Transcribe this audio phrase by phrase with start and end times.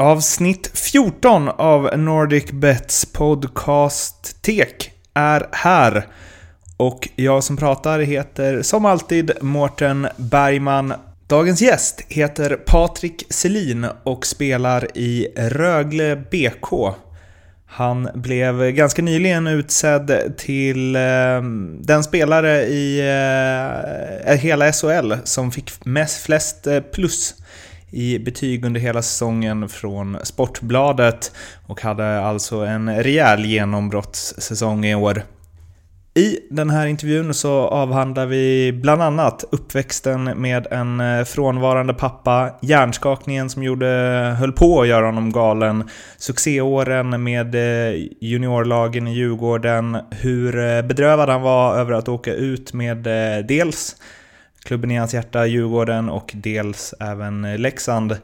[0.00, 6.06] Avsnitt 14 av Nordic Bets podcast Tek är här.
[6.76, 10.94] Och jag som pratar heter som alltid Mårten Bergman.
[11.26, 16.94] Dagens gäst heter Patrik Selin och spelar i Rögle BK.
[17.66, 21.42] Han blev ganska nyligen utsedd till eh,
[21.80, 23.00] den spelare i
[24.26, 27.34] eh, hela SHL som fick mest, flest eh, plus
[27.90, 31.32] i betyg under hela säsongen från Sportbladet
[31.66, 35.22] och hade alltså en rejäl genombrottssäsong i år.
[36.14, 42.50] I den här intervjun så avhandlar vi bland annat uppväxten med en eh, frånvarande pappa,
[42.60, 43.86] hjärnskakningen som gjorde,
[44.38, 51.28] höll på att göra honom galen, succéåren med eh, juniorlagen i Djurgården, hur eh, bedrövad
[51.28, 52.96] han var över att åka ut med
[53.48, 53.96] dels
[54.64, 58.16] klubben i hans hjärta, Djurgården och dels även Leksand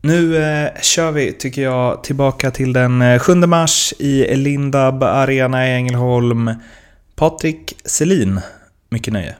[0.00, 5.69] Nu eh, kör vi, tycker jag, tillbaka till den eh, 7 mars i Lindab Arena
[5.69, 6.50] i Ängelholm.
[7.16, 8.41] Patrik Selin,
[8.91, 9.36] mycket nöje.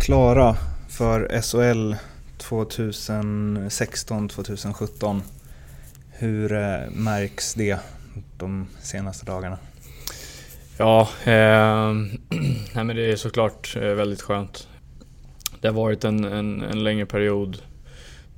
[0.00, 0.56] Klara
[0.96, 1.94] för SHL
[2.38, 5.20] 2016-2017.
[6.10, 7.78] Hur eh, märks det
[8.38, 9.58] de senaste dagarna?
[10.78, 11.92] Ja, eh,
[12.74, 14.68] nej men det är såklart eh, väldigt skönt.
[15.60, 17.62] Det har varit en, en, en, längre period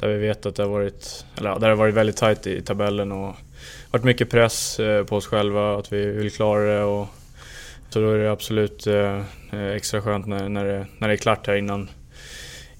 [0.01, 2.63] där vi vet att det har varit, eller där det har varit väldigt tajt i
[2.63, 3.37] tabellen och
[3.91, 6.83] varit mycket press eh, på oss själva att vi vill klara det.
[6.83, 7.09] Och,
[7.91, 8.87] så då är det absolut
[9.77, 11.89] extra skönt när, när, det, när det är klart här innan,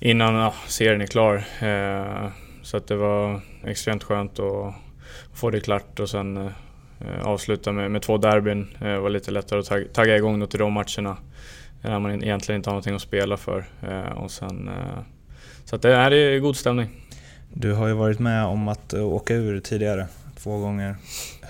[0.01, 1.45] innan ja, serien är klar.
[1.61, 2.31] Eh,
[2.63, 4.75] så att det var extremt skönt att
[5.35, 8.69] få det klart och sen eh, avsluta med, med två derbyn.
[8.79, 11.17] Det var lite lättare att tagga, tagga igång till de matcherna.
[11.83, 13.65] Eh, när man egentligen inte har någonting att spela för.
[13.83, 14.71] Eh, och sen,
[15.65, 16.89] så att det är god stämning.
[17.53, 20.97] Du har ju varit med om att åka ur tidigare, två gånger.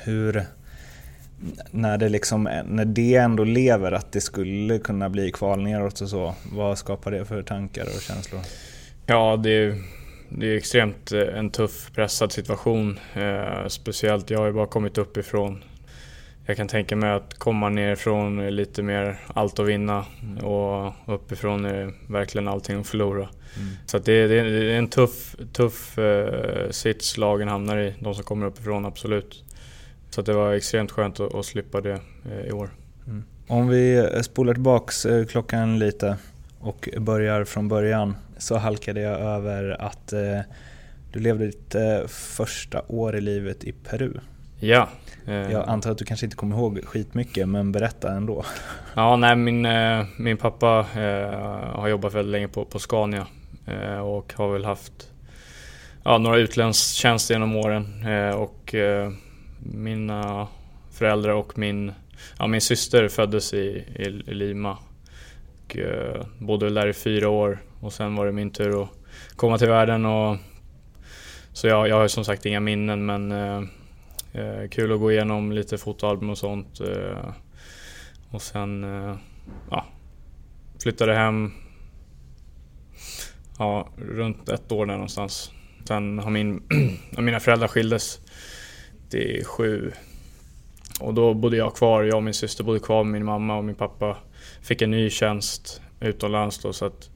[0.05, 0.45] Hur
[1.71, 6.09] när det, liksom, när det ändå lever att det skulle kunna bli kval neråt och
[6.09, 8.41] så, vad skapar det för tankar och känslor?
[9.06, 9.75] Ja, det är,
[10.28, 12.99] det är extremt eh, en tuff, pressad situation.
[13.15, 15.65] Eh, speciellt, jag har ju bara kommit uppifrån.
[16.47, 20.44] Jag kan tänka mig att komma nerifrån är lite mer allt att vinna mm.
[20.44, 23.28] och uppifrån är det verkligen allting att förlora.
[23.56, 23.69] Mm.
[23.87, 28.47] Så det, det, är en tuff, tuff eh, sits lagen hamnar i, de som kommer
[28.47, 29.44] uppifrån, absolut.
[30.11, 32.71] Så det var extremt skönt att, att slippa det eh, i år.
[33.07, 33.25] Mm.
[33.47, 36.17] Om vi spolar tillbaks eh, klockan lite
[36.61, 40.41] och börjar från början så halkade jag över att eh,
[41.13, 41.75] du levde ditt
[42.09, 44.13] första år i livet i Peru.
[44.61, 44.89] Ja.
[45.27, 48.45] Jag antar att du kanske inte kommer ihåg skitmycket, men berätta ändå.
[48.95, 49.69] Ja, nej, min,
[50.19, 50.87] min pappa
[51.73, 53.27] har jobbat väldigt länge på, på Scania
[54.03, 55.11] och har väl haft
[56.05, 58.07] ja, några utlandstjänster genom åren.
[58.35, 58.75] och
[59.61, 60.49] mina
[60.91, 61.93] föräldrar och min,
[62.39, 64.79] ja, min syster föddes i, i, i Lima.
[65.65, 68.89] Och, eh, bodde där i fyra år och sen var det min tur att
[69.37, 70.07] komma till världen.
[70.07, 70.37] Och,
[71.53, 73.63] så jag, jag har som sagt inga minnen men eh,
[74.33, 76.81] eh, kul att gå igenom lite fotoalbum och sånt.
[76.81, 77.35] Eh,
[78.31, 79.17] och sen eh,
[79.71, 79.87] ja,
[80.82, 81.53] flyttade hem
[83.59, 85.50] ja, runt ett år där någonstans.
[85.85, 86.62] Sen har min,
[87.19, 88.21] mina föräldrar skildes
[89.12, 89.93] 97.
[91.00, 93.64] Och då bodde jag kvar, jag och min syster bodde kvar med min mamma och
[93.64, 94.16] min pappa
[94.62, 97.10] fick en ny tjänst utomlands då så att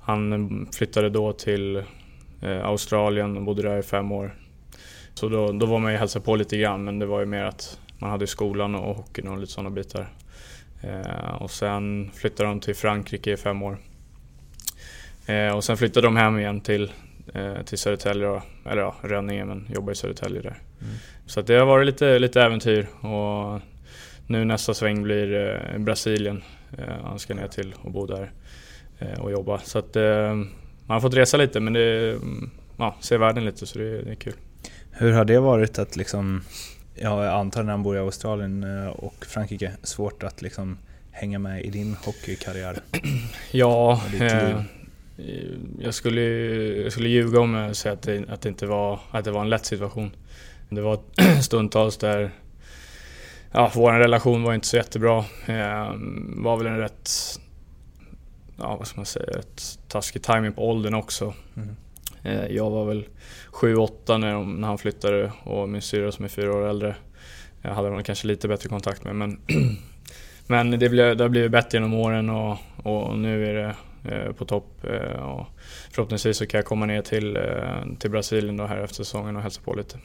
[0.00, 1.76] han flyttade då till
[2.42, 4.34] eh, Australien och bodde där i fem år.
[5.14, 7.44] Så då, då var man ju hälsade på lite grann men det var ju mer
[7.44, 10.08] att man hade skolan och hockeyn och lite sådana bitar.
[10.82, 13.78] Eh, och sen flyttade de till Frankrike i fem år.
[15.26, 16.92] Eh, och sen flyttade de hem igen till,
[17.64, 18.42] till Södertälje, då.
[18.70, 20.58] eller ja, Rönninge men jobbar i Södertälje där.
[20.80, 20.94] Mm.
[21.26, 23.60] Så det har varit lite, lite äventyr och
[24.26, 26.42] nu nästa sväng blir eh, Brasilien.
[26.78, 28.30] Eh, han ska ner till och bo där
[28.98, 29.58] eh, och jobba.
[29.58, 30.48] Så att eh, man
[30.94, 32.16] har fått resa lite men det,
[32.76, 34.34] ja, se världen lite så det, det, är kul.
[34.90, 36.42] Hur har det varit att liksom
[36.94, 40.78] ja, jag antar när han bor i Australien eh, och Frankrike, svårt att liksom
[41.10, 42.78] hänga med i din hockeykarriär?
[43.52, 44.62] Ja, eh,
[45.78, 46.20] jag, skulle,
[46.82, 49.40] jag skulle ljuga om jag säger att det, att, det inte var, att det var
[49.40, 50.10] en lätt situation.
[50.68, 50.98] Det var
[51.42, 52.30] stundtals där
[53.52, 55.18] ja, vår relation var inte så jättebra.
[55.46, 55.92] Eh,
[56.36, 57.10] var väl en rätt,
[58.56, 61.34] ja vad ska man säga, ett taskig timing på åldern också.
[61.56, 61.76] Mm.
[62.22, 63.06] Eh, jag var väl
[63.52, 66.94] 7-8 när, när han flyttade och min syrra som är fyra år äldre
[67.62, 69.16] jag hade man kanske lite bättre kontakt med.
[69.16, 69.40] Men,
[70.46, 73.74] men det, blev, det har blivit bättre genom åren och, och nu är det eh,
[74.38, 74.84] på topp.
[74.84, 75.46] Eh, och
[75.92, 79.42] förhoppningsvis så kan jag komma ner till, eh, till Brasilien då här efter säsongen och
[79.42, 79.98] hälsa på lite.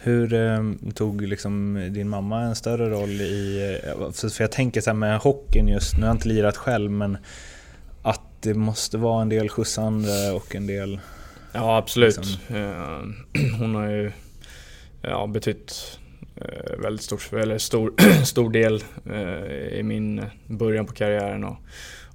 [0.00, 0.62] Hur eh,
[0.94, 3.62] tog liksom din mamma en större roll i...
[3.84, 6.90] Eh, för jag tänker så här med hockeyn just, nu har jag inte lirat själv
[6.90, 7.18] men
[8.02, 11.00] att det måste vara en del skjutsande och en del...
[11.52, 12.16] Ja absolut.
[12.16, 12.56] Liksom...
[12.56, 14.12] Eh, hon har ju
[15.02, 15.98] ja, betytt
[16.78, 17.92] väldigt stor, eller stor,
[18.24, 18.84] stor del
[19.72, 21.56] i min början på karriären och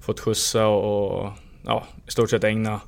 [0.04, 1.32] fått skjutsa och, och
[1.66, 2.82] ja, i stort sett ägna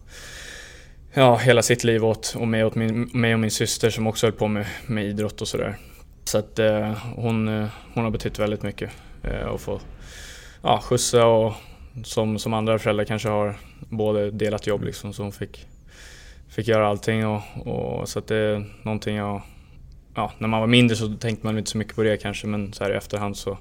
[1.14, 4.26] ja, hela sitt liv åt, och mig, åt min, mig och min syster som också
[4.26, 5.78] höll på med, med idrott och sådär.
[6.24, 8.92] Så att eh, hon, eh, hon har betytt väldigt mycket.
[9.24, 9.80] Eh, att få
[10.62, 11.54] ja, skjutsa och
[12.04, 13.56] som, som andra föräldrar kanske har
[13.90, 15.68] både delat jobb liksom, så hon fick,
[16.50, 17.28] fick göra allting.
[17.28, 19.42] Och, och, så att det är någonting jag...
[20.16, 22.74] Ja, när man var mindre så tänkte man inte så mycket på det kanske men
[22.74, 23.58] så här i efterhand så,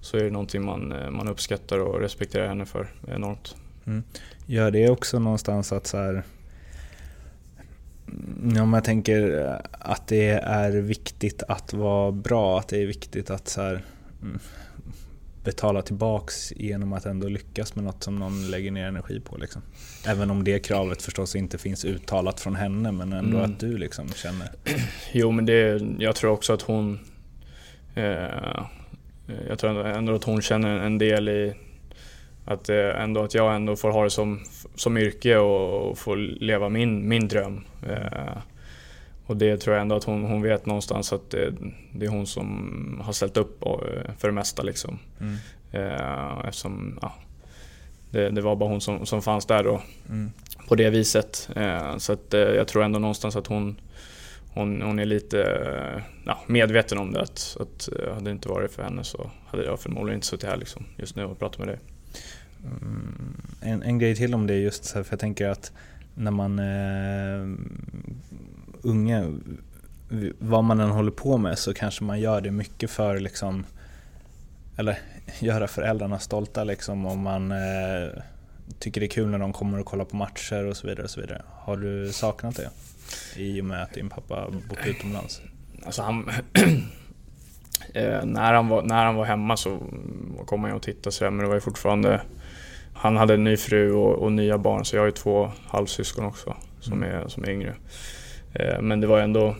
[0.00, 3.56] så är det någonting man, eh, man uppskattar och respekterar henne för enormt.
[3.86, 4.02] Mm.
[4.46, 6.22] Gör det också någonstans att så här,
[8.60, 13.48] om jag tänker att det är viktigt att vara bra, att det är viktigt att
[13.48, 13.84] så här,
[14.22, 14.38] mm,
[15.44, 19.36] betala tillbaks genom att ändå lyckas med något som någon lägger ner energi på.
[19.36, 19.62] Liksom.
[20.06, 23.50] Även om det kravet förstås inte finns uttalat från henne, men ändå mm.
[23.50, 24.48] att du liksom känner...
[25.12, 26.98] Jo, men det, jag tror också att hon...
[27.94, 28.66] Eh,
[29.48, 31.54] jag tror ändå att hon känner en del i
[32.44, 34.40] att, eh, ändå, att jag ändå får ha det som,
[34.74, 37.64] som yrke och, och få leva min, min dröm.
[37.88, 38.38] Eh,
[39.26, 41.52] och det tror jag ändå att hon, hon vet någonstans att det,
[41.92, 43.64] det, är hon som har ställt upp
[44.18, 44.62] för det mesta.
[44.62, 44.98] Liksom.
[45.20, 45.36] Mm.
[45.72, 47.14] Eh, eftersom ja,
[48.10, 50.30] det, det, var bara hon som, som fanns där då, mm.
[50.68, 51.50] på det viset.
[51.56, 53.80] Eh, så att, eh, jag tror ändå någonstans att hon,
[54.54, 57.22] hon, hon är lite eh, ja, medveten om det.
[57.22, 60.48] Att, att eh, hade det inte varit för henne så hade jag förmodligen inte suttit
[60.48, 61.78] här liksom, just nu och pratat med dig.
[62.64, 65.72] Mm, en, en grej till om det just så här, för jag tänker att
[66.14, 67.48] när man är eh,
[68.82, 69.38] unge,
[70.38, 73.64] vad man än håller på med så kanske man gör det mycket för liksom
[74.76, 74.98] eller
[75.38, 78.08] göra föräldrarna stolta liksom om man eh,
[78.78, 81.04] tycker det är kul när de kommer och kollar på matcher och så vidare.
[81.04, 81.42] och så vidare.
[81.48, 82.70] Har du saknat det?
[83.36, 85.40] I och med att din pappa bott utomlands?
[85.86, 86.28] Alltså han,
[87.94, 89.78] eh, när, han var, när han var hemma så
[90.46, 92.20] kom han och tittade så men det var ju fortfarande
[92.94, 96.24] han hade en ny fru och, och, nya barn så jag har ju två halvsyskon
[96.24, 97.16] också som, mm.
[97.16, 97.74] är, som är yngre.
[98.52, 99.56] Eh, men det var ändå...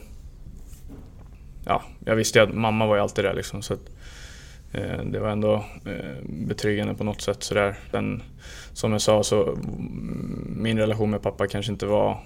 [1.64, 3.90] Ja, jag visste ju att mamma var ju alltid där liksom så att,
[4.72, 5.64] eh, det var ändå
[6.22, 7.78] betryggande på något sätt sådär.
[7.92, 8.22] Men
[8.72, 9.58] som jag sa så
[10.56, 12.18] min relation med pappa kanske inte var,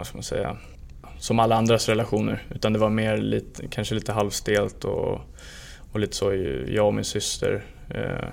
[0.00, 0.56] vad ska man säga,
[1.18, 2.42] som alla andras relationer.
[2.54, 5.20] Utan det var mer lite, kanske lite halvstelt och,
[5.92, 6.34] och lite så
[6.68, 8.28] jag och min syster eh,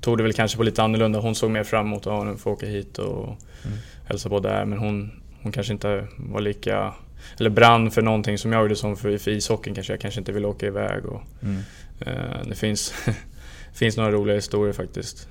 [0.00, 1.18] tog det väl kanske på lite annorlunda.
[1.18, 3.78] Hon såg mer fram emot att få åka hit och mm.
[4.04, 4.64] hälsa på där.
[4.64, 6.94] Men hon, hon kanske inte var lika,
[7.38, 9.92] eller brann för någonting som jag gjorde som för, för ishockeyn kanske.
[9.92, 11.06] Jag kanske inte ville åka iväg.
[11.06, 11.56] Och, mm.
[12.00, 12.94] eh, det finns,
[13.74, 15.28] finns några roliga historier faktiskt.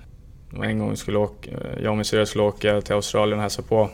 [0.63, 3.89] En gång skulle åka, jag och min syrra skulle åka till Australien och hälsa på.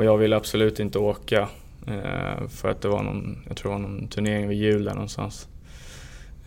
[0.00, 1.48] Och jag ville absolut inte åka.
[1.86, 4.94] Eh, för att det var någon, jag tror det var någon turnering vid jul där
[4.94, 5.48] någonstans.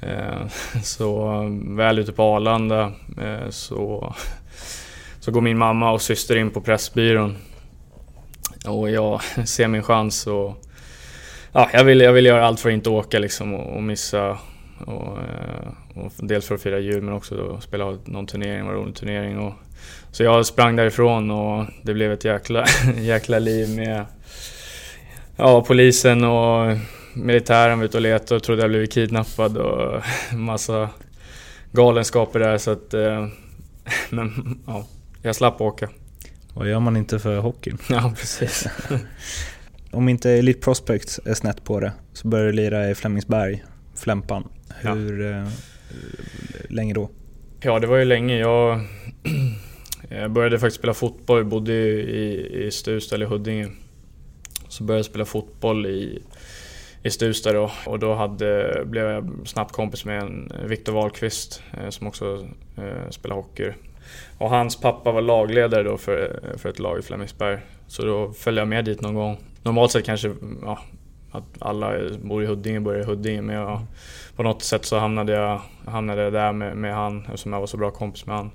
[0.01, 0.47] Eh,
[0.83, 2.91] så eh, väl ute på Arlanda
[3.21, 4.13] eh, så,
[5.19, 7.37] så går min mamma och syster in på Pressbyrån.
[8.67, 10.63] Och jag ser min chans och
[11.51, 14.37] ja, jag, vill, jag vill göra allt för att inte åka liksom och, och missa.
[14.85, 18.73] Och, eh, och dels för att fira jul men också då spela någon turnering, var
[18.73, 19.39] rolig turnering.
[19.39, 19.53] Och,
[20.11, 22.65] så jag sprang därifrån och det blev ett jäkla,
[22.97, 24.05] jäkla liv med
[25.35, 26.77] ja, polisen och
[27.13, 30.01] militären var ute och letade och trodde jag blivit kidnappad och
[30.33, 30.89] massa
[31.71, 32.93] galenskaper där så att...
[32.93, 33.27] Eh,
[34.09, 34.87] men ja,
[35.21, 35.89] jag slapp åka.
[36.53, 37.77] Vad gör man inte för hockeyn?
[37.89, 38.67] Ja, precis.
[39.91, 43.63] Om inte Elite Prospects är snett på det så börjar du lira i Flemingsberg,
[43.95, 44.47] Flämpan.
[44.79, 45.37] Hur ja.
[45.37, 45.47] eh,
[46.69, 47.09] länge då?
[47.61, 48.37] Ja, det var ju länge.
[48.37, 48.79] Jag,
[50.09, 53.67] jag började faktiskt spela fotboll, jag bodde i, i Stuvsta eller Huddinge.
[54.67, 56.21] Så började jag spela fotboll i
[57.03, 57.71] i Stuvsta då.
[57.85, 63.09] Och då hade, blev jag snabbt kompis med en Viktor Wahlqvist eh, som också eh,
[63.09, 63.71] spelar hockey.
[64.37, 67.59] Och hans pappa var lagledare då för, för ett lag i Flemingsberg.
[67.87, 69.37] Så då följde jag med dit någon gång.
[69.63, 70.79] Normalt sett kanske ja,
[71.31, 71.93] att alla
[72.23, 73.81] bor i Huddinge börjar i Huddinge men jag,
[74.35, 77.67] på något sätt så hamnade jag, hamnade jag där med, med han eftersom jag var
[77.67, 78.51] så bra kompis med han.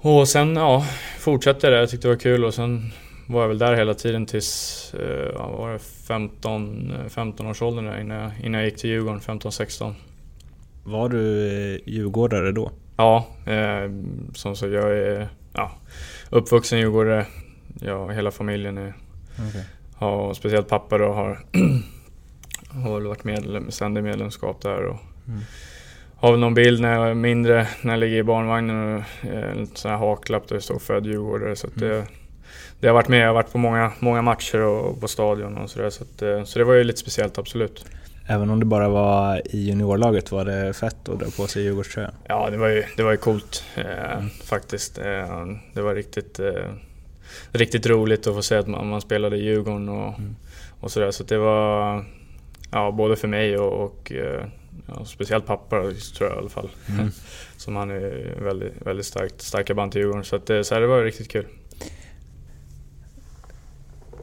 [0.00, 0.86] Och sen ja,
[1.18, 2.92] fortsatte jag där, jag tyckte det var kul och sen
[3.26, 8.00] var jag väl där hela tiden tills eh, ja, var det 15, 15 års åldern
[8.00, 9.94] innan jag, innan jag gick till Djurgården, 15-16.
[10.84, 12.70] Var du eh, djurgårdare då?
[12.96, 13.90] Ja, eh,
[14.34, 15.72] som så jag är ja,
[16.30, 17.26] uppvuxen djurgårdare.
[17.80, 18.94] Jag och hela familjen är,
[19.48, 19.62] okay.
[19.94, 21.40] har, speciellt pappa då har,
[22.84, 24.84] har varit medlem, ständig medlemskap där.
[24.84, 25.40] Och, mm.
[26.20, 29.66] Har väl någon bild när jag är mindre, när jag ligger i barnvagnen och en
[29.74, 31.56] sån här haklapp där det står född djurgårdare.
[31.56, 31.78] Så mm.
[31.80, 32.04] det,
[32.80, 33.20] det har varit med.
[33.20, 35.90] Jag har varit på många, många matcher och på stadion och sådär.
[35.90, 37.84] Så, eh, så det var ju lite speciellt, absolut.
[38.26, 42.12] Även om det bara var i juniorlaget, var det fett att dra på sig Djurgårdströjan?
[42.28, 44.30] Ja, det var ju, det var ju coolt eh, mm.
[44.44, 44.98] faktiskt.
[44.98, 46.70] Eh, det var riktigt, eh,
[47.52, 50.36] riktigt roligt att få se att man, man spelade i Djurgården och, mm.
[50.80, 51.10] och sådär.
[51.10, 52.04] Så det var
[52.70, 54.44] ja, både för mig och, och eh,
[54.86, 55.76] ja, speciellt pappa
[56.16, 56.70] tror jag i alla fall.
[56.88, 57.10] Mm.
[57.56, 60.24] Som han är väldigt, väldigt starkt, starka band till Djurgården.
[60.24, 61.46] Så, att, så här, det var riktigt kul.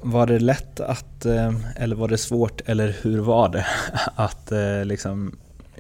[0.01, 3.65] Var det lätt att, eh, eller var det svårt, eller hur var det?
[4.15, 5.37] Att eh, liksom,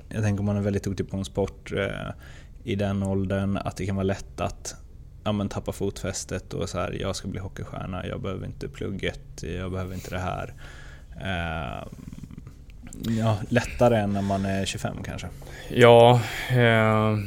[0.09, 2.11] jag tänker om man är väldigt duktig på en sport eh,
[2.63, 4.75] i den åldern, att det kan vara lätt att
[5.23, 9.43] ja, men tappa fotfästet och så här, jag ska bli hockeystjärna, jag behöver inte plugget,
[9.43, 10.53] jag behöver inte det här.
[13.01, 15.27] Ja, lättare än när man är 25 kanske?
[15.69, 17.17] Ja, eh,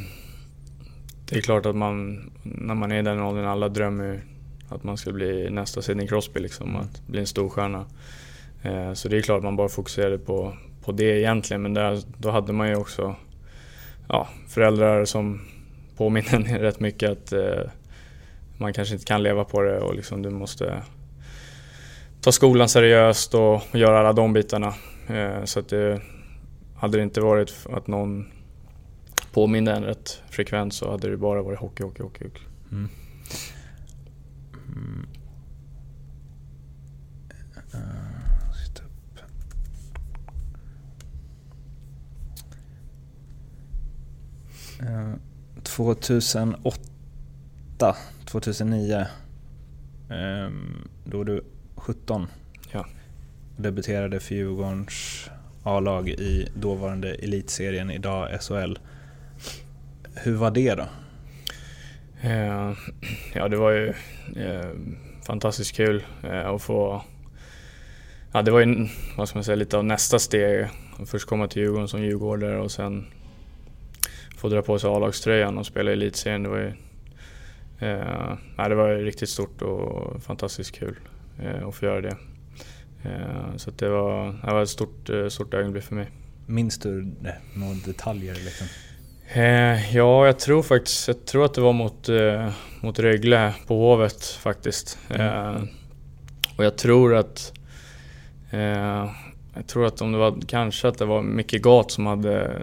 [1.29, 4.21] det är klart att man, när man är i den åldern, alla drömmer
[4.69, 6.81] att man ska bli nästa Sidney Crosby, liksom, mm.
[6.81, 7.87] att bli en storstjärna.
[8.63, 12.01] Eh, så det är klart att man bara fokuserade på, på det egentligen, men där,
[12.19, 13.17] då hade man ju också
[14.09, 15.41] ja, föräldrar som
[15.97, 17.71] påminner en rätt mycket att eh,
[18.57, 20.83] man kanske inte kan leva på det och liksom du måste
[22.21, 24.75] ta skolan seriöst och, och göra alla de bitarna.
[25.09, 26.01] Eh, så att det,
[26.77, 28.29] hade det inte varit att någon
[29.33, 32.29] påminner en rätt frekvent så hade det bara varit hockey, hockey, hockey.
[32.73, 32.89] Mm.
[34.77, 35.07] Mm.
[44.83, 45.15] Uh,
[45.63, 49.07] 2008, 2009,
[50.09, 51.45] um, då var du
[51.77, 52.27] 17.
[53.61, 55.31] Debuterade för Djurgårdens
[55.63, 58.79] A-lag i dåvarande elitserien, idag SHL.
[60.15, 60.87] Hur var det då?
[62.23, 62.73] Eh,
[63.35, 63.89] ja, det var ju
[64.37, 64.71] eh,
[65.27, 67.03] fantastiskt kul eh, att få...
[68.33, 70.69] Ja, det var ju vad ska man säga, lite av nästa steg.
[71.07, 73.07] Först komma till Djurgården som djurgårdare och sen
[74.37, 76.43] få dra på sig A-lagströjan och spela i elitserien.
[76.43, 76.73] Det var ju,
[77.79, 80.97] eh, ja, det var riktigt stort och fantastiskt kul
[81.43, 82.17] eh, att få göra det.
[83.03, 86.11] Eh, så det, var, det var ett stort, stort ögonblick för mig.
[86.47, 87.37] Minns du det?
[87.55, 88.35] Några detaljer?
[88.35, 88.67] Liksom?
[89.33, 92.51] Eh, ja, jag tror faktiskt jag tror att det var mot, eh,
[92.81, 94.99] mot Rögle på Hovet faktiskt.
[95.11, 95.27] Mm.
[95.27, 95.63] Eh,
[96.57, 97.53] och jag tror att
[98.51, 99.11] eh,
[99.55, 102.63] jag tror att om det var kanske att det var Micke Gat som hade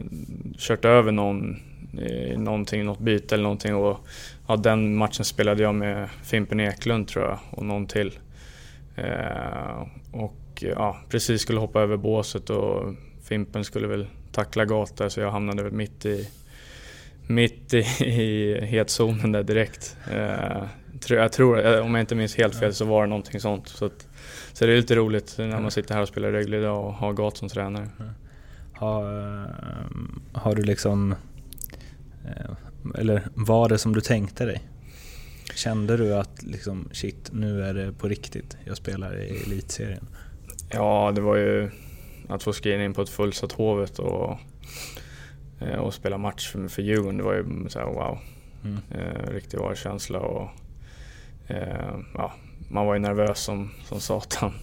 [0.57, 1.59] kört över någon
[2.01, 3.99] i någonting, något byte eller någonting och
[4.47, 8.11] ja, den matchen spelade jag med Fimpen Eklund tror jag och någon till.
[8.95, 15.19] Eh, och ja, precis skulle hoppa över båset och Fimpen skulle väl tackla Gat så
[15.19, 16.27] jag hamnade väl mitt i
[17.27, 19.97] mitt i, i hetzonen där direkt.
[20.11, 20.63] Eh,
[21.09, 23.67] jag tror, eh, om jag inte minns helt fel, så var det någonting sånt.
[23.67, 24.07] Så, att,
[24.53, 27.13] så det är lite roligt när man sitter här och spelar regler idag och har
[27.13, 27.89] Gat som tränare.
[27.99, 28.11] Mm.
[28.73, 29.49] Har, eh,
[30.33, 31.15] har du liksom...
[32.25, 32.51] Eh,
[32.97, 34.61] eller var det som du tänkte dig?
[35.53, 40.07] Kände du att liksom, shit, nu är det på riktigt, jag spelar i elitserien?
[40.69, 41.69] Ja, det var ju
[42.29, 44.39] att få skriva in på ett fullsatt Hovet och
[45.59, 48.17] Eh, och spela match för, för Djurgården, det var ju så här, wow.
[48.63, 48.77] Mm.
[48.91, 50.49] Eh, riktig var-känsla och
[51.47, 52.33] eh, ja,
[52.69, 54.53] man var ju nervös som, som satan.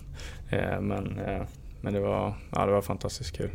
[0.50, 1.42] Eh, men, eh,
[1.80, 3.50] men det var, ja, det var fantastiskt kul.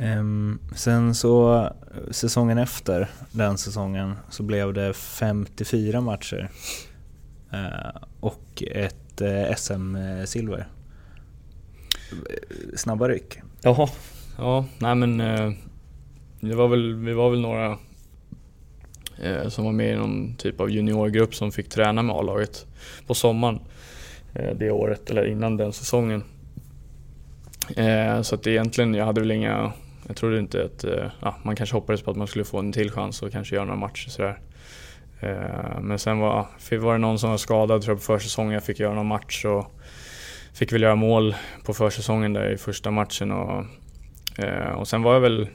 [0.00, 1.68] Um, sen så
[2.10, 6.50] säsongen efter den säsongen så blev det 54 matcher
[7.52, 10.66] uh, och ett eh, uh, SM-silver.
[12.76, 13.38] Snabba ryck.
[13.62, 13.88] Jaha,
[14.36, 15.52] Ja, nej men uh,
[16.40, 17.78] det var väl, vi var väl några
[19.48, 22.66] som var med i någon typ av juniorgrupp som fick träna med A-laget
[23.06, 23.60] på sommaren
[24.32, 26.24] det året, eller innan den säsongen.
[28.22, 29.72] Så att egentligen, jag hade väl inga...
[30.08, 30.84] Jag trodde inte att...
[30.84, 33.54] Eh, ja, man kanske hoppades på att man skulle få en till chans och kanske
[33.54, 34.38] göra några matcher sådär.
[35.20, 36.46] Eh, men sen var,
[36.78, 38.52] var det någon som var skadad tror jag på försäsongen.
[38.52, 39.66] Jag fick göra någon match och
[40.54, 41.34] fick väl göra mål
[41.64, 43.32] på försäsongen där i första matchen.
[43.32, 43.64] Och,
[44.44, 45.48] eh, och sen var jag väl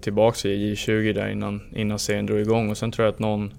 [0.00, 3.54] tillbaks i J20 där innan, innan serien drog igång och sen tror jag att någon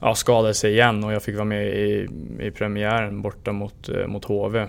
[0.00, 2.08] ja, skadade sig igen och jag fick vara med i,
[2.40, 4.68] i premiären borta mot, mot HV.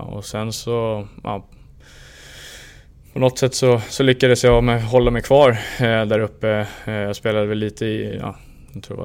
[0.00, 1.48] Och sen så, ja,
[3.12, 5.50] på något sätt så, så lyckades jag med, hålla mig kvar
[5.80, 6.66] eh, där uppe.
[6.84, 8.36] Eh, jag spelade väl lite i, ja,
[8.72, 9.02] jag tror det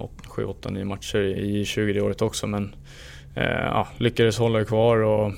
[0.00, 2.74] var 7, 8, 9 matcher i J20 det året också men
[3.34, 5.32] eh, ja, lyckades hålla mig kvar och,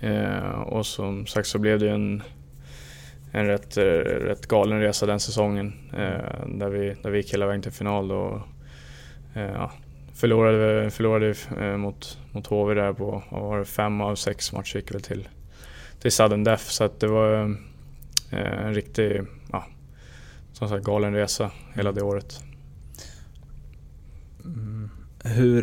[0.00, 2.22] eh, och som sagt så blev det en
[3.36, 5.72] en rätt, rätt galen resa den säsongen.
[5.92, 8.12] Eh, där, vi, där vi gick hela vägen till final.
[8.12, 8.40] Och,
[9.34, 9.72] eh, ja,
[10.14, 14.94] förlorade förlorade eh, mot, mot HV där på var det fem av sex matcher gick
[14.94, 15.28] väl till,
[16.06, 16.64] till sudden death.
[16.64, 17.56] Så att det var
[18.30, 19.22] en riktig,
[19.52, 19.66] ja,
[20.52, 22.40] som sagt galen resa hela det året.
[24.44, 24.90] Mm.
[25.24, 25.62] Hur...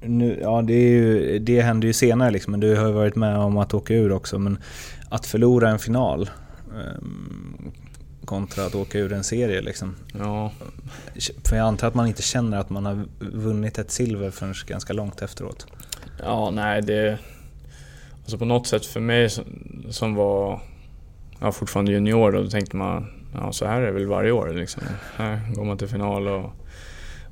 [0.00, 3.16] Nu, ja, det, är ju, det händer ju senare liksom, men du har ju varit
[3.16, 4.38] med om att åka ur också.
[4.38, 4.58] Men
[5.08, 6.30] att förlora en final
[6.70, 7.72] ehm,
[8.24, 9.94] kontra att åka ur en serie liksom.
[10.18, 10.52] Ja.
[11.44, 14.92] För jag antar att man inte känner att man har vunnit ett silver förrän ganska
[14.92, 15.66] långt efteråt.
[16.22, 17.18] Ja, nej det...
[18.24, 19.28] Alltså på något sätt för mig
[19.90, 20.60] som var
[21.40, 24.52] ja, fortfarande junior då, då tänkte man ja så här är det väl varje år
[24.54, 24.82] liksom.
[25.16, 26.50] Här går man till final och,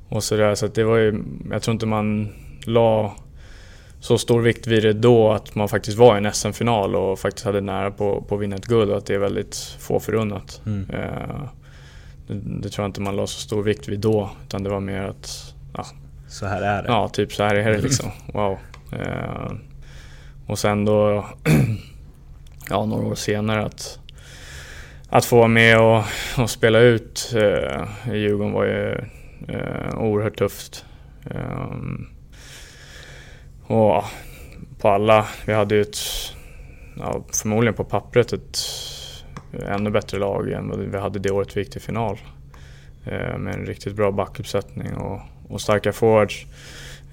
[0.09, 0.55] och sådär.
[0.55, 2.29] Så att det var ju, jag tror inte man
[2.65, 3.15] la
[3.99, 7.45] så stor vikt vid det då att man faktiskt var i en SM-final och faktiskt
[7.45, 10.61] hade nära på, på att vinna ett guld och att det är väldigt få förunnat.
[10.65, 10.89] Mm.
[10.89, 11.49] Eh,
[12.27, 14.79] det, det, tror jag inte man la så stor vikt vid då utan det var
[14.79, 15.55] mer att...
[15.77, 15.85] Ja,
[16.27, 16.87] så här är det?
[16.87, 18.11] Ja, typ så här är det liksom.
[18.33, 18.57] Wow.
[18.91, 19.51] Eh,
[20.47, 21.25] och sen då,
[22.69, 23.99] ja några år senare att,
[25.09, 26.03] att få vara med och,
[26.37, 28.91] och spela ut eh, i Djurgården var ju
[29.47, 30.85] eh, oerhört tufft.
[31.25, 32.09] Um,
[33.67, 34.03] och
[34.79, 35.97] på alla, vi hade ju ett,
[36.97, 38.59] ja, förmodligen på pappret ett
[39.53, 42.17] eh, ännu bättre lag än vad vi hade det året vi gick till final.
[43.05, 46.45] Eh, med en riktigt bra backuppsättning och, och starka forwards.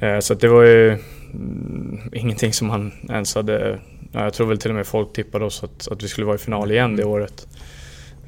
[0.01, 0.89] Eh, så det var ju
[1.35, 3.81] mm, ingenting som man ens hade...
[4.13, 6.37] Ja, jag tror väl till och med folk tippade oss att, att vi skulle vara
[6.37, 7.49] i final igen det året.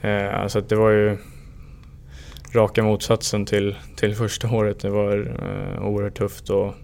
[0.02, 1.16] Eh, så det var ju
[2.52, 4.80] raka motsatsen till, till första året.
[4.80, 6.74] Det var eh, oerhört tufft och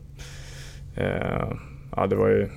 [1.96, 2.48] ja, det var ju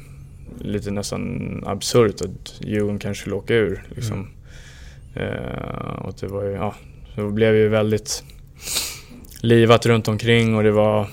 [0.59, 3.83] lite nästan absurt att Djurgården kanske skulle åka ur.
[3.89, 4.17] Liksom.
[4.17, 4.27] Mm.
[5.97, 6.75] Och det var ju, ja,
[7.15, 8.23] det blev ju väldigt
[9.41, 11.07] livat runt omkring och det var,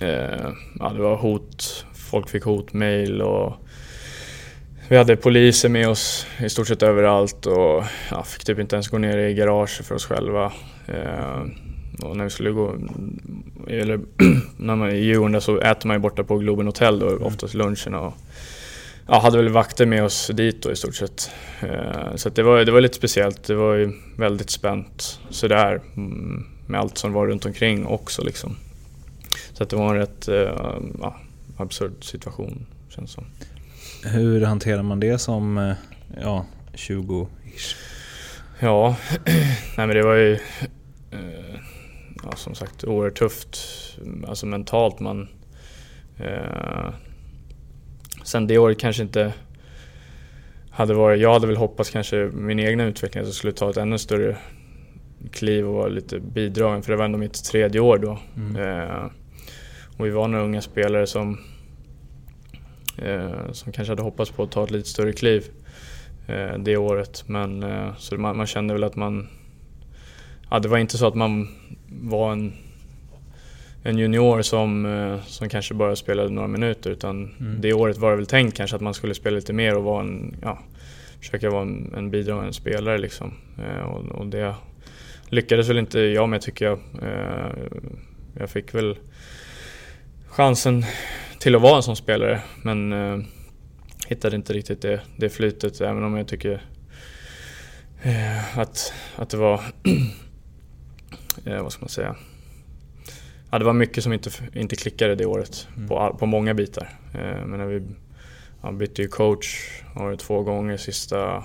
[0.00, 1.86] eh, ja, det var hot.
[2.10, 3.52] Folk fick hotmail och
[4.88, 8.88] vi hade poliser med oss i stort sett överallt och ja, fick typ inte ens
[8.88, 10.52] gå ner i garaget för oss själva.
[10.86, 11.40] Eh,
[12.02, 12.74] och när vi skulle gå,
[13.68, 14.00] eller
[14.56, 17.22] när man är i Djurgården så äter man ju borta på Globen Hotel då, mm.
[17.22, 18.14] oftast lunchen och
[19.08, 21.30] ja, hade väl vakter med oss dit då i stort sett.
[21.60, 26.46] Eh, så det, var, det var lite speciellt, det var ju väldigt spänt sådär mm,
[26.66, 28.56] med allt som var runt omkring också liksom.
[29.56, 31.16] Så att det var en rätt eh, ja,
[31.56, 33.24] absurd situation känns som.
[34.04, 35.74] Hur hanterar man det som eh,
[36.20, 37.76] ja, 20-ish?
[38.60, 38.96] Ja,
[39.76, 40.38] nej men det var ju
[42.24, 43.58] ja, som sagt oerhört tufft.
[44.28, 45.00] Alltså mentalt.
[45.00, 45.28] Man,
[46.18, 46.90] eh,
[48.24, 49.32] sen det året kanske inte
[50.70, 51.20] hade varit...
[51.20, 54.36] Jag hade väl hoppats kanske min egna utveckling att jag skulle ta ett ännu större
[55.32, 56.82] kliv och vara lite bidragen.
[56.82, 58.18] För det var ändå mitt tredje år då.
[58.36, 58.56] Mm.
[58.56, 59.10] Eh,
[59.96, 61.38] och vi var några unga spelare som,
[62.98, 65.44] eh, som kanske hade hoppats på att ta ett lite större kliv
[66.26, 67.24] eh, det året.
[67.26, 69.28] Men eh, så man, man kände väl att man
[70.50, 71.48] ja, det var inte så att man
[71.88, 72.52] var en,
[73.82, 77.60] en junior som, eh, som kanske bara spelade några minuter utan mm.
[77.60, 80.02] det året var det väl tänkt kanske att man skulle spela lite mer och vara
[80.02, 80.58] en, ja,
[81.20, 83.34] försöka vara en, en bidragande spelare liksom.
[83.58, 84.54] Eh, och, och, det
[85.28, 86.78] lyckades väl inte jag med tycker jag.
[87.02, 87.50] Eh,
[88.38, 88.96] jag fick väl
[90.36, 90.84] chansen
[91.38, 93.18] till att vara en sån spelare men eh,
[94.06, 96.62] hittade inte riktigt det, det flytet även om jag tycker
[98.02, 99.54] eh, att, att det var
[101.44, 102.16] eh, vad ska man säga?
[103.50, 105.88] Ja, det var mycket som inte, inte klickade det året mm.
[105.88, 106.88] på, på många bitar.
[107.14, 107.82] Eh, men när vi
[108.62, 111.44] ja, bytte ju coach var det två gånger sista,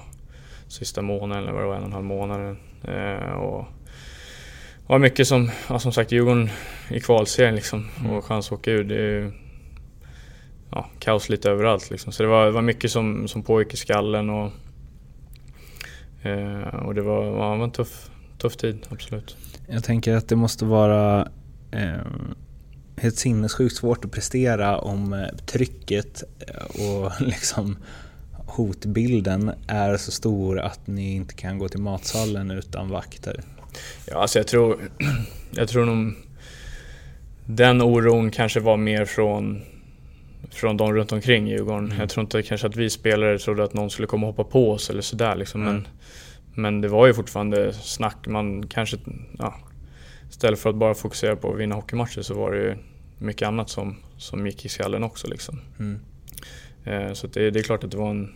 [0.67, 2.58] sista månaden, eller vad det var, en och en halv månad.
[2.84, 3.65] Eh, och
[4.91, 6.49] var mycket som, ja, som sagt Djurgården
[6.89, 8.12] i kvalserien liksom mm.
[8.12, 8.84] och chans att åka ur.
[8.84, 9.32] Det är,
[10.71, 12.13] ja, kaos lite överallt liksom.
[12.13, 14.51] Så det var, det var mycket som, som pågick i skallen och,
[16.25, 19.38] eh, och det var, ja, det var en tuff, tuff tid, absolut.
[19.67, 21.27] Jag tänker att det måste vara
[21.71, 22.06] eh,
[22.97, 27.77] helt sinnessjukt svårt att prestera om eh, trycket eh, och liksom
[28.47, 33.43] hotbilden är så stor att ni inte kan gå till matsalen utan vakter.
[34.05, 34.79] Ja, alltså jag tror,
[35.51, 36.13] jag tror nog
[37.45, 39.62] den oron kanske var mer från,
[40.51, 41.86] från de runt omkring Djurgården.
[41.86, 41.99] Mm.
[41.99, 44.71] Jag tror inte kanske att vi spelare trodde att någon skulle komma och hoppa på
[44.71, 45.62] oss eller sådär liksom.
[45.62, 45.73] Mm.
[45.73, 45.88] Men,
[46.63, 48.27] men det var ju fortfarande snack.
[48.27, 48.97] Man kanske,
[49.39, 49.55] ja,
[50.29, 52.75] istället för att bara fokusera på att vinna hockeymatcher så var det ju
[53.17, 55.27] mycket annat som, som gick i skallen också.
[55.27, 55.62] Liksom.
[55.79, 55.99] Mm.
[56.84, 58.34] Eh, så det, det, är klart att det var en,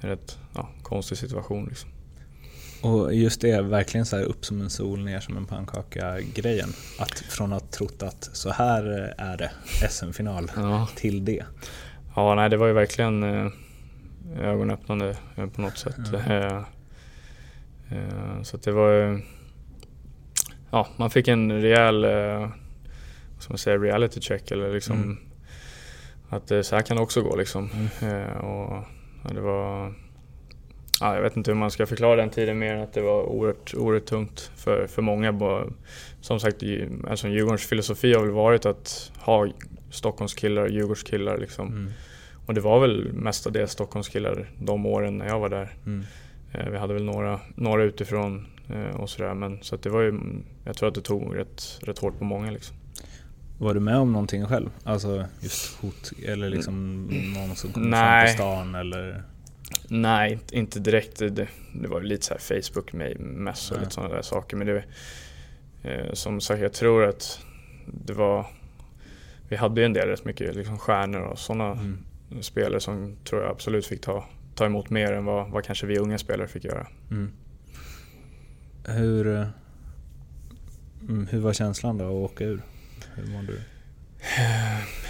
[0.00, 1.66] en rätt ja, konstig situation.
[1.68, 1.90] Liksom.
[2.86, 6.68] Och just det, verkligen så upp som en sol, ner som en pannkaka-grejen.
[6.98, 9.50] Att från att trott att så här är det,
[9.90, 10.88] SM-final, ja.
[10.96, 11.44] till det.
[12.16, 13.50] Ja, nej det var ju verkligen eh,
[14.38, 15.98] ögonöppnande eh, på något sätt.
[15.98, 16.64] Mm.
[17.90, 19.20] Eh, så det var
[20.70, 22.48] Ja, man fick en rejäl, eh,
[23.38, 25.18] ska man säga, reality check eller liksom mm.
[26.28, 27.70] Att så här kan det också gå liksom.
[28.00, 28.30] Mm.
[28.30, 28.84] Och,
[29.24, 29.94] ja, det var
[31.00, 33.22] ja, jag vet inte hur man ska förklara den tiden mer än att det var
[33.22, 35.64] oerhört, oerhört tungt för, för många.
[36.20, 36.62] Som sagt,
[37.08, 39.48] alltså Djurgårdens filosofi har väl varit att ha
[39.90, 41.38] Stockholmskillar och Djurgårdskillar.
[41.38, 41.66] Liksom.
[41.66, 41.92] Mm.
[42.46, 45.72] Och det var väl mestadels Stockholmskillar de åren när jag var där.
[45.86, 46.04] Mm.
[46.52, 49.34] Eh, vi hade väl några, några utifrån eh, och sådär.
[49.34, 50.20] Men, så det var ju,
[50.64, 52.50] jag tror att det tog rätt, rätt hårt på många.
[52.50, 52.76] Liksom.
[53.58, 54.70] Var du med om någonting själv?
[54.84, 57.04] Alltså just hot eller liksom
[57.34, 59.22] någon som kom fram till stan eller?
[59.88, 61.18] Nej, inte direkt.
[61.18, 63.80] Det, det var lite så här Facebook-mess och ja.
[63.80, 64.56] lite sådana där saker.
[64.56, 64.84] Men det,
[65.82, 67.40] eh, som sagt, jag tror att
[67.86, 68.46] det var...
[69.48, 71.98] Vi hade ju en del rätt mycket liksom stjärnor och sådana mm.
[72.40, 75.98] spelare som tror jag absolut fick ta, ta emot mer än vad, vad kanske vi
[75.98, 76.86] unga spelare fick göra.
[77.10, 77.32] Mm.
[78.84, 79.46] Hur, eh,
[81.00, 82.62] mm, hur var känslan då att åka ur?
[83.14, 83.60] Hur mådde du?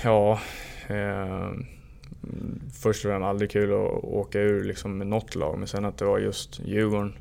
[0.04, 0.40] Ja,
[0.88, 1.50] eh,
[2.72, 5.58] först och främst aldrig kul att åka ur liksom med något lag.
[5.58, 7.14] Men sen att det var just Djurgården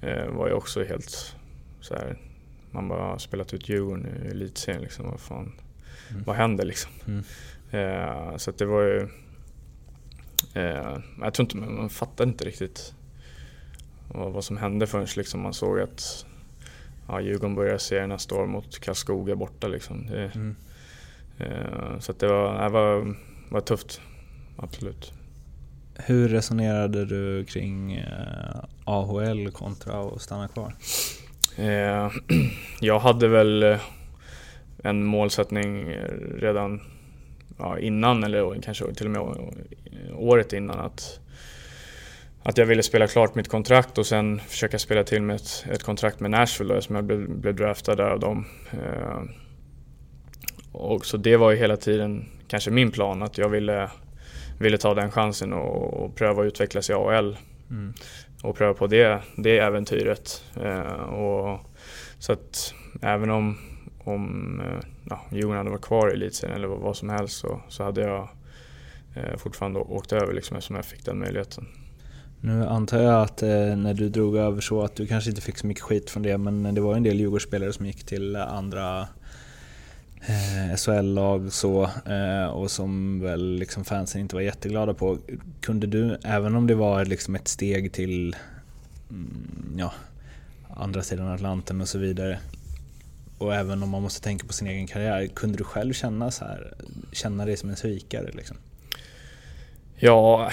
[0.00, 1.36] eh, var ju också helt
[1.80, 2.18] så här,
[2.70, 5.10] Man bara spelat ut Djurgården i elitserien liksom.
[5.10, 5.52] Vad fan,
[6.10, 6.22] mm.
[6.26, 6.92] vad händer liksom?
[7.06, 7.24] Mm.
[7.70, 9.08] Eh, så det var ju...
[10.54, 12.94] Eh, jag tror inte, man fattade inte riktigt
[14.08, 16.26] vad, vad som hände förrän liksom man såg att
[17.08, 20.06] ja, Djurgården börjar serien nästa år mot Karlskoga borta liksom.
[20.06, 20.56] Det, mm.
[21.38, 23.16] eh, så det var, det var,
[23.48, 24.00] var tufft
[24.58, 25.12] absolut.
[25.94, 30.74] Hur resonerade du kring eh, AHL kontra att stanna kvar?
[31.56, 32.10] Eh,
[32.80, 33.80] jag hade väl eh,
[34.82, 35.96] en målsättning
[36.36, 36.80] redan
[37.58, 39.52] ja, innan, eller kanske till och med
[40.14, 41.20] året innan, att,
[42.42, 45.82] att jag ville spela klart mitt kontrakt och sen försöka spela till med ett, ett
[45.82, 48.44] kontrakt med Nashville då, som jag blev, blev draftad där av dem.
[50.72, 53.90] och så det var ju hela tiden kanske min plan, att jag ville
[54.58, 57.36] ville ta den chansen och, och pröva att utvecklas i AHL.
[57.70, 57.94] Mm.
[58.42, 60.44] Och pröva på det, det äventyret.
[60.62, 61.60] Eh, och,
[62.18, 63.58] så att även om,
[64.04, 67.84] om eh, ja, Djurgården hade varit kvar i elitserien eller vad som helst så, så
[67.84, 68.28] hade jag
[69.14, 71.66] eh, fortfarande åkt över liksom, eftersom jag fick den möjligheten.
[72.40, 75.58] Nu antar jag att eh, när du drog över så att du kanske inte fick
[75.58, 79.08] så mycket skit från det men det var en del Djurgårdsspelare som gick till andra
[80.26, 85.18] eh, SHL-lag så eh, och som väl liksom fansen inte var jätteglada på.
[85.60, 88.36] Kunde du, även om det var liksom ett steg till
[89.10, 89.92] mm, ja,
[90.76, 92.38] andra sidan Atlanten och så vidare
[93.38, 96.44] och även om man måste tänka på sin egen karriär, kunde du själv känna, så
[96.44, 96.74] här,
[97.12, 98.30] känna dig som en svikare?
[98.32, 98.56] Liksom?
[99.96, 100.50] Ja,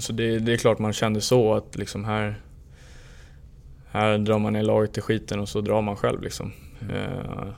[0.00, 2.40] så det, det, är klart man kände så att liksom här,
[3.90, 6.22] här drar man ner laget i skiten och så drar man själv.
[6.22, 6.52] Liksom.
[6.80, 6.96] Mm.
[6.96, 7.48] Eh,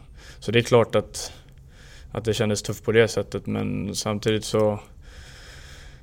[0.46, 1.32] så det är klart att,
[2.11, 4.80] att det kändes tufft på det sättet men samtidigt så,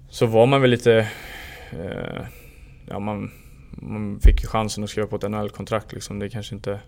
[0.10, 1.10] så var man väl lite...
[1.72, 2.26] Eh,
[2.86, 3.32] ja, man,
[3.72, 5.94] man fick ju chansen att skriva på ett NHL-kontrakt.
[5.94, 6.20] Liksom.
[6.20, 6.80] Det är kanske inte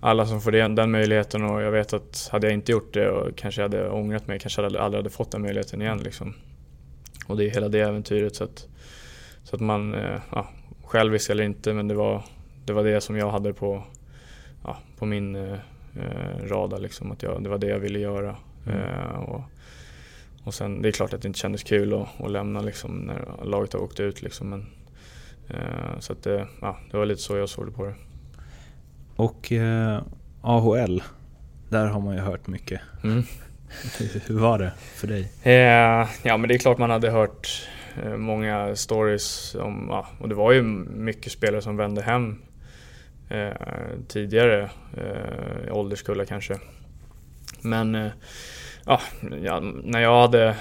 [0.00, 3.10] alla som får den, den möjligheten och jag vet att hade jag inte gjort det
[3.10, 5.98] och kanske jag hade ångrat mig, kanske aldrig, aldrig hade fått den möjligheten igen.
[5.98, 6.34] Liksom.
[7.26, 8.36] Och det är hela det äventyret.
[8.36, 8.66] Så att,
[9.44, 10.48] så att man, eh, ja,
[10.84, 12.24] självisk eller inte, men det var,
[12.64, 13.82] det var det som jag hade på,
[14.64, 15.58] ja, på min eh,
[16.00, 18.36] eh, radar liksom, att jag, det var det jag ville göra.
[18.66, 18.80] Mm.
[18.80, 19.42] Eh, och,
[20.44, 23.44] och sen, det är klart att det inte kändes kul att, att lämna liksom, när
[23.44, 24.22] laget har åkt ut.
[24.22, 24.66] Liksom, men,
[25.48, 27.94] eh, så att det, ja, det var lite så jag såg det på det.
[29.16, 30.02] Och eh,
[30.40, 31.02] AHL,
[31.68, 32.80] där har man ju hört mycket.
[33.04, 33.22] Mm.
[34.26, 35.32] Hur var det för dig?
[35.42, 37.68] Eh, ja men det är klart man hade hört
[38.02, 42.42] eh, många stories om, ja, och det var ju mycket spelare som vände hem
[44.08, 46.58] tidigare, eh, ålderskullar kanske.
[47.60, 48.10] Men eh,
[48.84, 49.00] ja,
[49.84, 50.56] när jag hade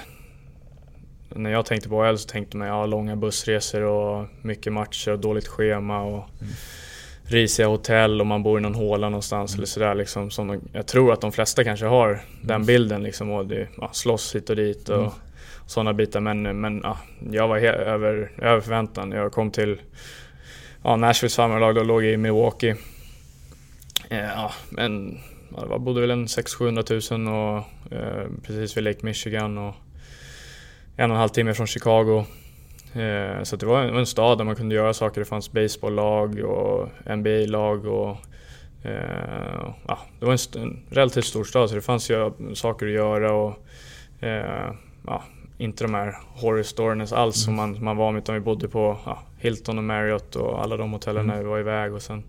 [1.30, 5.20] när jag tänkte på AHL så tänkte man ja, långa bussresor och mycket matcher och
[5.20, 6.54] dåligt schema och mm.
[7.24, 9.60] risiga hotell och man bor i någon håla någonstans mm.
[9.60, 10.32] eller sådär liksom.
[10.32, 12.22] Som de, jag tror att de flesta kanske har mm.
[12.42, 15.12] den bilden liksom och det, ja, slåss hit och dit och, mm.
[15.66, 16.20] sådana bitar.
[16.20, 16.98] Men, men ja,
[17.32, 19.12] jag var över, över förväntan.
[19.12, 19.78] Jag kom till
[20.86, 22.76] ja, Nashvilles farmarlag, då låg i Milwaukee.
[24.10, 25.20] Eh, ja, men
[25.58, 27.58] ja, det bodde väl en 600-700 000 och
[27.94, 29.58] eh, precis vid Lake Michigan.
[29.58, 29.76] Och,
[30.98, 32.26] en och en halv timme från Chicago.
[32.94, 35.22] Eh, så det var en, en, stad där man kunde göra saker.
[35.22, 38.18] Det fanns baseballlag och NBA-lag och
[38.84, 42.92] eh, ja, det var en, en, relativt stor stad så det fanns ju saker att
[42.92, 43.54] göra och
[44.24, 44.74] eh,
[45.08, 45.24] ja,
[45.58, 47.46] inte de här horror stories alls mm.
[47.46, 50.78] som man, man var med utan vi bodde på ja, Hilton och Marriott och alla
[50.78, 51.36] de hotellen mm.
[51.36, 52.24] när vi var iväg och sen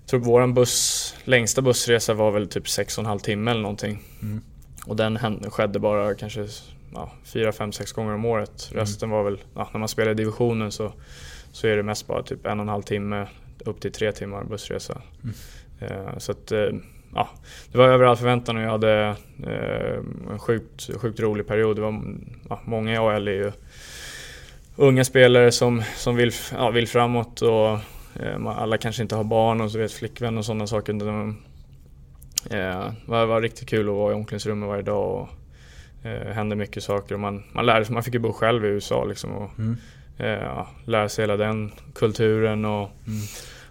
[0.00, 4.02] jag tror våran buss, längsta bussresa var väl typ 6,5 timme eller någonting.
[4.22, 4.40] Mm.
[4.86, 5.18] Och den
[5.50, 6.46] skedde bara kanske
[6.94, 8.68] ja, fyra, fem, sex gånger om året.
[8.70, 8.80] Mm.
[8.80, 10.92] Resten var väl, ja, när man spelar i divisionen så,
[11.52, 13.26] så är det mest bara typ en och en halv timme
[13.64, 15.02] upp till tre timmar bussresa.
[15.22, 15.34] Mm.
[15.78, 16.68] Eh, så att, eh,
[17.14, 17.28] ja,
[17.72, 21.76] det var över all förväntan och jag hade eh, en sjukt, sjukt rolig period.
[21.76, 22.02] Det var,
[22.48, 23.52] ja, många i AL är ju
[24.76, 27.70] unga spelare som, som vill, ja, vill framåt och
[28.20, 30.92] eh, alla kanske inte har barn och så vet flickvän och sådana saker.
[30.92, 31.34] Det
[32.58, 35.28] eh, var, var riktigt kul att vara i omklädningsrummet varje dag och
[36.06, 38.68] eh, hände mycket saker och man, man lärde sig, man fick ju bo själv i
[38.68, 39.76] USA liksom och mm.
[40.18, 43.20] eh, lära sig hela den kulturen och, mm.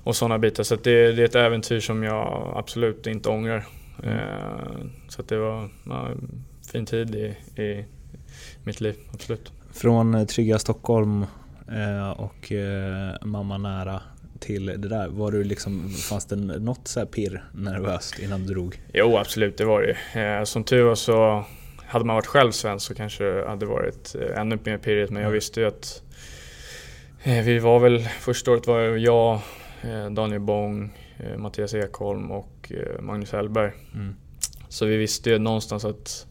[0.03, 0.63] Och sådana bitar.
[0.63, 3.65] Så det, det, är ett äventyr som jag absolut inte ångrar.
[4.03, 7.85] Eh, så det var ja, en fin tid i, i
[8.63, 9.51] mitt liv, absolut.
[9.73, 11.25] Från eh, trygga Stockholm
[11.67, 12.51] eh, och
[13.21, 14.01] mamma nära
[14.39, 15.07] till det där?
[15.07, 18.81] Var du liksom, fanns det något så här pirr nervöst innan du drog?
[18.93, 19.81] Jo absolut, det var
[20.13, 20.45] det.
[20.45, 21.45] Som tur var så
[21.85, 25.27] hade man varit själv svensk så kanske det hade varit ännu mer pirrigt men jag
[25.27, 25.33] mm.
[25.33, 26.01] visste ju att
[27.23, 29.39] vi var väl, första året var jag,
[30.11, 30.93] Daniel Bong,
[31.37, 33.71] Mattias Ekholm och Magnus Hellberg.
[33.93, 34.15] Mm.
[34.69, 36.27] Så vi visste ju någonstans att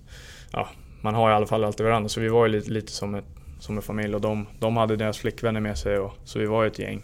[0.53, 0.69] ja,
[1.01, 3.25] man har i alla fall alltid varandra så vi var ju lite, lite som, ett,
[3.59, 6.63] som en familj och de, de hade deras flickvänner med sig och, så vi var
[6.63, 7.03] ju ett gäng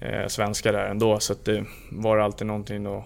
[0.00, 3.04] eh, svenskar där ändå så det var alltid någonting att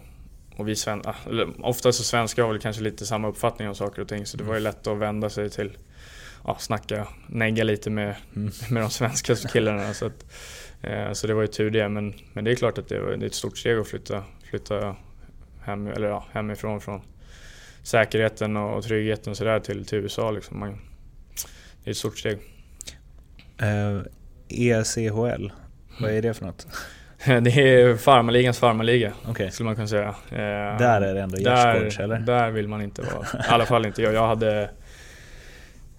[0.56, 4.02] och vi sven eller oftast så svenskar har väl kanske lite samma uppfattning om saker
[4.02, 4.62] och ting så det var ju mm.
[4.62, 5.70] lätt att vända sig till
[6.46, 8.52] ja, snacka, negga lite med, mm.
[8.70, 9.94] med de svenska killarna.
[9.94, 10.28] Så, att, eh,
[11.12, 11.88] så det var ju tur det.
[11.88, 14.24] Men, men det är klart att det, var, det är ett stort steg att flytta,
[14.50, 14.96] flytta
[15.62, 17.00] hem, eller ja, hemifrån från
[17.82, 20.30] säkerheten och tryggheten och sådär till, till USA.
[20.30, 20.60] Liksom.
[20.60, 20.80] Man,
[21.84, 22.38] det är ett stort steg.
[23.62, 24.02] Uh, eh,
[24.48, 25.50] ECHL,
[26.00, 26.66] vad är det för något?
[27.26, 29.50] Det är farmarligans farmarliga, okay.
[29.50, 30.08] skulle man kunna säga.
[30.30, 32.18] Eh, där är det ändå gärdsgårds eller?
[32.18, 33.26] Där vill man inte vara.
[33.26, 34.14] I alla fall inte jag.
[34.14, 34.70] Jag hade...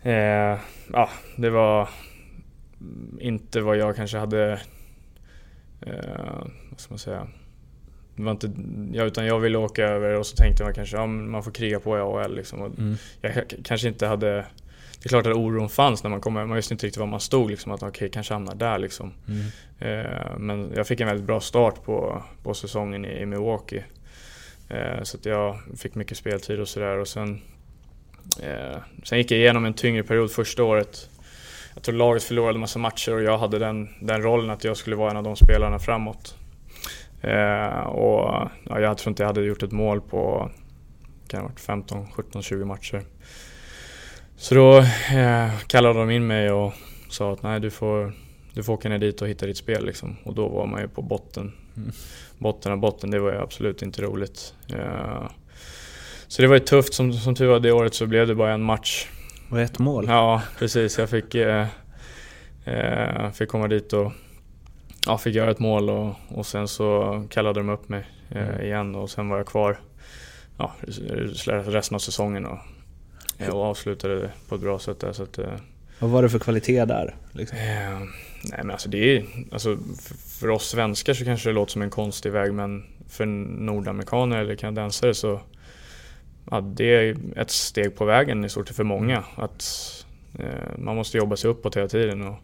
[0.03, 0.59] Eh,
[0.93, 1.89] ja, det var
[3.19, 4.61] inte vad jag kanske hade...
[5.81, 7.27] Eh, vad ska man säga?
[8.15, 8.51] Det var inte,
[8.93, 11.79] ja, utan jag ville åka över och så tänkte man kanske ja, man får kriga
[11.79, 12.35] på i AHL.
[12.35, 12.59] Liksom.
[12.77, 12.95] Mm.
[13.21, 14.45] Jag kanske inte hade
[14.99, 17.19] det är klart att oron fanns när man kom Man visste inte riktigt var man
[17.19, 17.49] stod.
[17.49, 19.13] Liksom, att okej, okay, kanske hamnar där liksom.
[19.27, 19.45] Mm.
[19.79, 23.83] Eh, men jag fick en väldigt bra start på, på säsongen i, i Milwaukee.
[24.69, 27.05] Eh, så att jag fick mycket speltid och sådär.
[27.05, 27.41] sen,
[28.41, 31.09] eh, sen gick jag igenom en tyngre period första året.
[31.77, 34.95] Jag tror laget förlorade massa matcher och jag hade den, den rollen att jag skulle
[34.95, 36.35] vara en av de spelarna framåt.
[37.21, 40.51] Eh, och ja, jag tror inte jag hade gjort ett mål på
[41.27, 43.03] kan ha varit 15, 17, 20 matcher.
[44.37, 44.77] Så då
[45.17, 46.73] eh, kallade de in mig och
[47.09, 48.13] sa att nej du får,
[48.53, 50.15] du får åka ner dit och hitta ditt spel liksom.
[50.23, 51.53] Och då var man ju på botten.
[51.77, 51.91] Mm.
[52.37, 54.53] Botten av botten, det var ju absolut inte roligt.
[54.73, 55.29] Eh,
[56.27, 58.53] så det var ju tufft, som, som tur var det året så blev det bara
[58.53, 59.07] en match.
[59.49, 60.05] Och ett mål?
[60.07, 60.97] Ja, precis.
[60.97, 61.67] Jag fick, eh,
[62.65, 64.11] eh, fick komma dit och
[65.05, 68.61] ja, fick göra ett mål och, och sen så kallade de upp mig eh, mm.
[68.61, 69.79] igen och sen var jag kvar
[70.57, 70.73] ja,
[71.65, 72.45] resten av säsongen.
[72.45, 72.57] Och,
[73.49, 75.13] och avslutade det på ett bra sätt där.
[75.13, 75.53] Så att, eh,
[75.99, 77.15] Vad var det för kvalitet där?
[77.31, 77.57] Liksom?
[77.57, 77.99] Eh,
[78.43, 79.77] nej men alltså det är, alltså
[80.39, 84.55] för oss svenskar så kanske det låter som en konstig väg men för nordamerikaner eller
[84.55, 85.41] kanadensare så
[86.51, 89.23] ja, det är ett steg på vägen i stort sett för många.
[89.35, 89.65] Att
[90.39, 92.21] eh, man måste jobba sig uppåt hela tiden.
[92.27, 92.37] Och,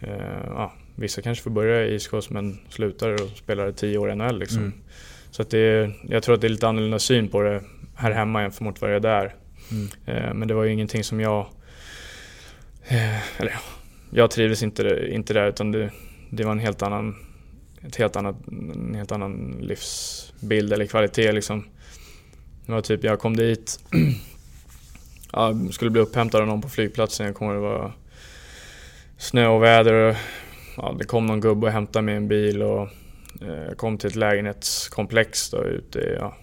[0.00, 4.14] eh, ja, vissa kanske får börja i Coast men slutar och spelar tio år i
[4.14, 4.38] NHL.
[4.38, 4.58] Liksom.
[4.58, 4.72] Mm.
[5.30, 7.62] Så att det, jag tror att det är lite annorlunda syn på det
[7.94, 9.34] här hemma jämfört mot vad det är där.
[9.70, 9.88] Mm.
[10.06, 11.46] Eh, men det var ju ingenting som jag...
[12.88, 13.54] Eh, eller
[14.10, 15.90] jag trivdes inte, inte där utan det,
[16.30, 17.16] det var en helt annan,
[17.86, 21.64] ett helt annat, en helt annan livsbild eller kvalitet liksom.
[22.66, 23.78] Det var typ, jag kom dit,
[25.32, 27.26] ja, skulle bli upphämtad av någon på flygplatsen.
[27.26, 27.92] Jag kommer det var
[29.18, 30.16] snö och väder.
[30.76, 32.88] Ja, det kom någon gubbe och hämtade mig i en bil och
[33.40, 36.36] eh, jag kom till ett lägenhetskomplex då ute i, ja,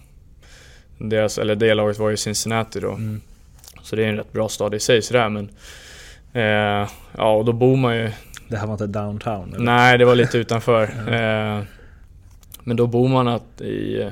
[0.98, 2.92] deras, eller det laget var ju Cincinnati då.
[2.92, 3.20] Mm.
[3.82, 5.50] Så det är en rätt bra stad i sig sådär men
[6.32, 8.10] eh, Ja och då bor man ju
[8.48, 9.54] Det här var inte downtown?
[9.54, 9.64] Eller?
[9.64, 10.82] Nej det var lite utanför.
[11.08, 11.64] eh,
[12.64, 14.10] men då bor man att i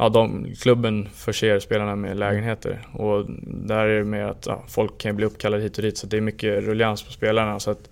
[0.00, 4.98] Ja, de, klubben förser spelarna med lägenheter och där är det mer att ja, folk
[4.98, 7.60] kan bli uppkallade hit och dit så det är mycket rullians på spelarna.
[7.60, 7.88] Så, att,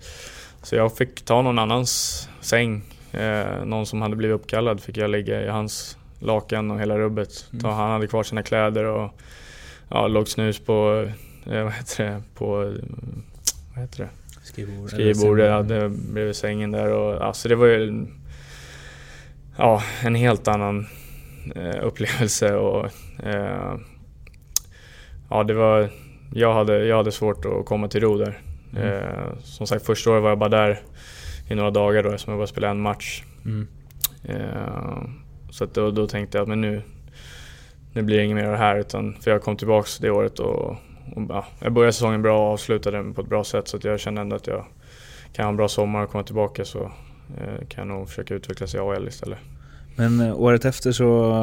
[0.63, 2.81] så jag fick ta någon annans säng.
[3.11, 7.49] Eh, någon som hade blivit uppkallad fick jag ligga i hans lakan och hela rubbet.
[7.53, 7.65] Mm.
[7.65, 9.11] Han hade kvar sina kläder och
[9.89, 11.09] ja, låg snus på,
[11.45, 12.47] eh, vad heter det, på,
[13.73, 14.09] vad heter det?
[14.43, 14.89] Skrivbord.
[14.89, 18.05] Skrivbordet, ja, bredvid sängen där och alltså det var ju
[19.57, 20.87] ja, en helt annan
[21.81, 22.85] upplevelse och
[23.23, 23.77] eh,
[25.29, 25.89] ja, det var,
[26.33, 28.41] jag hade, jag hade svårt att komma till ro där.
[28.75, 28.87] Mm.
[28.87, 30.79] Eh, som sagt, första året var jag bara där
[31.49, 33.23] i några dagar då eftersom jag bara spelade en match.
[33.45, 33.67] Mm.
[34.23, 35.03] Eh,
[35.49, 36.81] så att då, då, tänkte jag att men nu,
[37.93, 38.79] nu blir det inget mer av det här.
[38.79, 40.69] Utan, för jag kom tillbaks det året och,
[41.15, 43.67] och ja, jag började säsongen bra och avslutade den på ett bra sätt.
[43.67, 44.65] Så jag kände ändå att jag
[45.33, 46.83] kan ha en bra sommar och komma tillbaka så
[47.37, 49.39] eh, kan jag nog försöka utvecklas i AHL istället.
[49.97, 51.33] Men eh, året efter så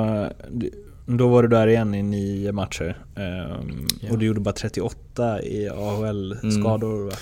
[1.07, 4.13] då var du där igen i nio matcher um, ja.
[4.13, 7.07] och du gjorde bara 38 i AHL-skador mm.
[7.07, 7.13] va?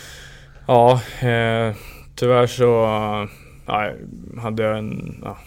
[0.66, 0.92] Ja,
[1.28, 1.74] eh,
[2.14, 2.64] tyvärr så
[3.66, 3.92] ja,
[4.38, 5.38] hade jag en ja,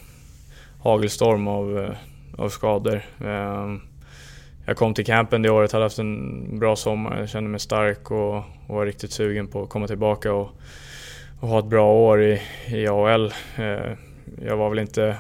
[0.80, 1.96] hagelstorm av, eh,
[2.38, 3.02] av skador.
[3.26, 3.82] Ehm,
[4.66, 8.12] jag kom till campen det året, hade haft en bra sommar, jag kände mig stark
[8.12, 10.50] och, och var riktigt sugen på att komma tillbaka och,
[11.40, 13.34] och ha ett bra år i, i AHL.
[13.56, 13.98] Ehm,
[14.42, 15.18] jag var väl inte...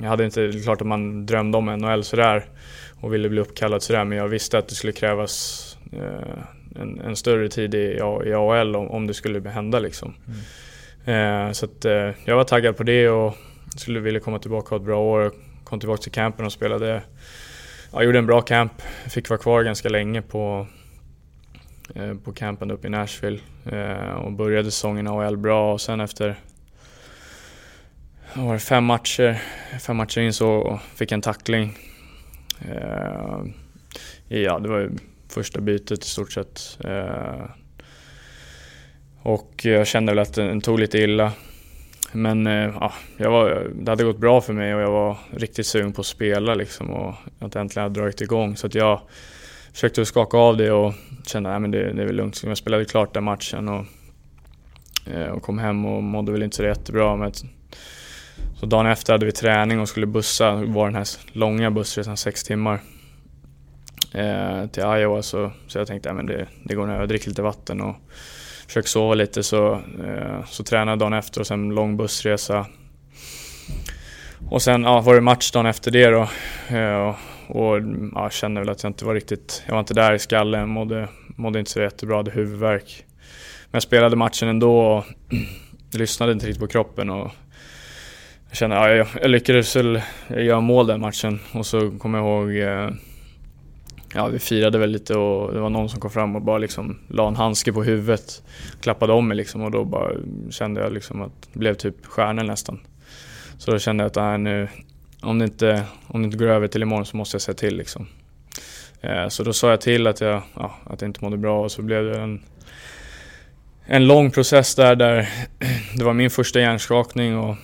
[0.00, 2.44] Jag hade inte, det är klart att man drömde om NHL sådär
[3.00, 7.16] och ville bli uppkallad sådär men jag visste att det skulle krävas eh, en, en,
[7.16, 10.14] större tid i, i AHL om, om det skulle hända liksom.
[11.06, 11.46] Mm.
[11.48, 13.34] Eh, så att, eh, jag var taggad på det och
[13.76, 15.32] skulle vilja komma tillbaka och ha ett bra år.
[15.64, 17.02] Kom tillbaka till campen och spelade.
[17.92, 18.72] Jag gjorde en bra camp.
[19.08, 20.66] Fick vara kvar ganska länge på,
[22.24, 23.38] på campen uppe i Nashville.
[24.16, 26.36] Och började säsongen i AHL bra och sen efter
[28.46, 29.42] var det fem matcher,
[29.80, 31.76] fem matcher in så fick jag en tackling.
[32.60, 33.42] Eh,
[34.28, 34.90] ja, det var ju
[35.28, 36.78] första bytet i stort sett.
[36.84, 37.44] Eh,
[39.22, 41.32] och jag kände väl att den tog lite illa.
[42.12, 45.66] Men eh, ja, jag var, det hade gått bra för mig och jag var riktigt
[45.66, 48.56] sugen på att spela liksom och att äntligen hade dragit igång.
[48.56, 49.00] Så att jag
[49.72, 50.94] försökte skaka av det och
[51.26, 52.36] kände att det, det är väl lugnt.
[52.36, 53.84] Så jag spelade klart den matchen och,
[55.12, 57.16] eh, och kom hem och mådde väl inte så jättebra.
[57.16, 57.32] Men
[58.60, 60.52] så dagen efter hade vi träning och skulle bussa.
[60.52, 62.80] Det var den här långa bussresan, sex timmar.
[64.14, 67.42] Eh, till Iowa så, så jag tänkte att det, det går nog, jag dricker lite
[67.42, 67.96] vatten och
[68.66, 72.66] försöker sova lite så, eh, så tränade jag dagen efter och sen lång bussresa.
[74.48, 76.28] Och sen ja, var det match dagen efter det då.
[76.76, 77.16] Eh,
[77.48, 77.80] och
[78.14, 81.08] ja, kände väl att jag inte var riktigt, jag var inte där i skallen, mådde,
[81.28, 83.04] mådde inte så jättebra, hade huvudvärk.
[83.64, 85.04] Men jag spelade matchen ändå och
[85.98, 87.32] lyssnade inte riktigt på kroppen och
[88.48, 92.26] jag kände, ja, jag, jag lyckades väl göra mål den matchen och så kommer jag
[92.26, 92.90] ihåg eh,
[94.14, 96.98] ja, vi firade väl lite och det var någon som kom fram och bara liksom
[97.08, 98.42] la en handske på huvudet.
[98.80, 100.12] Klappade om mig liksom och då bara
[100.50, 102.80] kände jag liksom att det blev typ stjärnor nästan.
[103.58, 104.68] Så då kände jag att äh, nu,
[105.22, 107.76] om, det inte, om det inte går över till imorgon så måste jag säga till
[107.76, 108.06] liksom.
[109.00, 111.72] Eh, så då sa jag till att jag, ja, att jag inte mådde bra och
[111.72, 112.42] så blev det en,
[113.86, 115.28] en lång process där, där
[115.96, 117.56] det var min första hjärnskakning och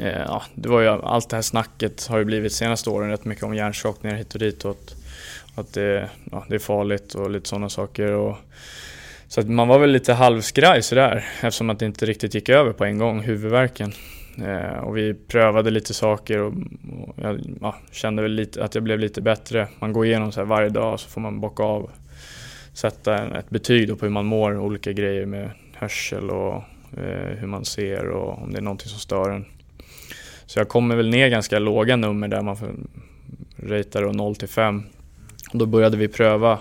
[0.00, 3.24] Eh, ja, det var ju, allt det här snacket har ju blivit senaste åren rätt
[3.24, 4.64] mycket om hjärnskakningar hit och dit.
[4.64, 4.94] Och att,
[5.54, 8.12] att det, ja, det är farligt och lite sådana saker.
[8.12, 8.36] Och,
[9.28, 12.72] så att man var väl lite halvskraj sådär eftersom att det inte riktigt gick över
[12.72, 13.92] på en gång, huvudvärken.
[14.38, 16.52] Eh, och vi prövade lite saker och,
[17.06, 19.68] och jag ja, kände väl lite att jag blev lite bättre.
[19.78, 21.90] Man går igenom så här varje dag så får man bocka av,
[22.72, 26.54] sätta en, ett betyg på hur man mår, olika grejer med hörsel och
[26.96, 29.44] eh, hur man ser och om det är någonting som stör en.
[30.46, 32.88] Så jag kommer väl ner ganska låga nummer där man
[33.56, 34.82] ratear 0 till 5
[35.52, 36.58] då började vi pröva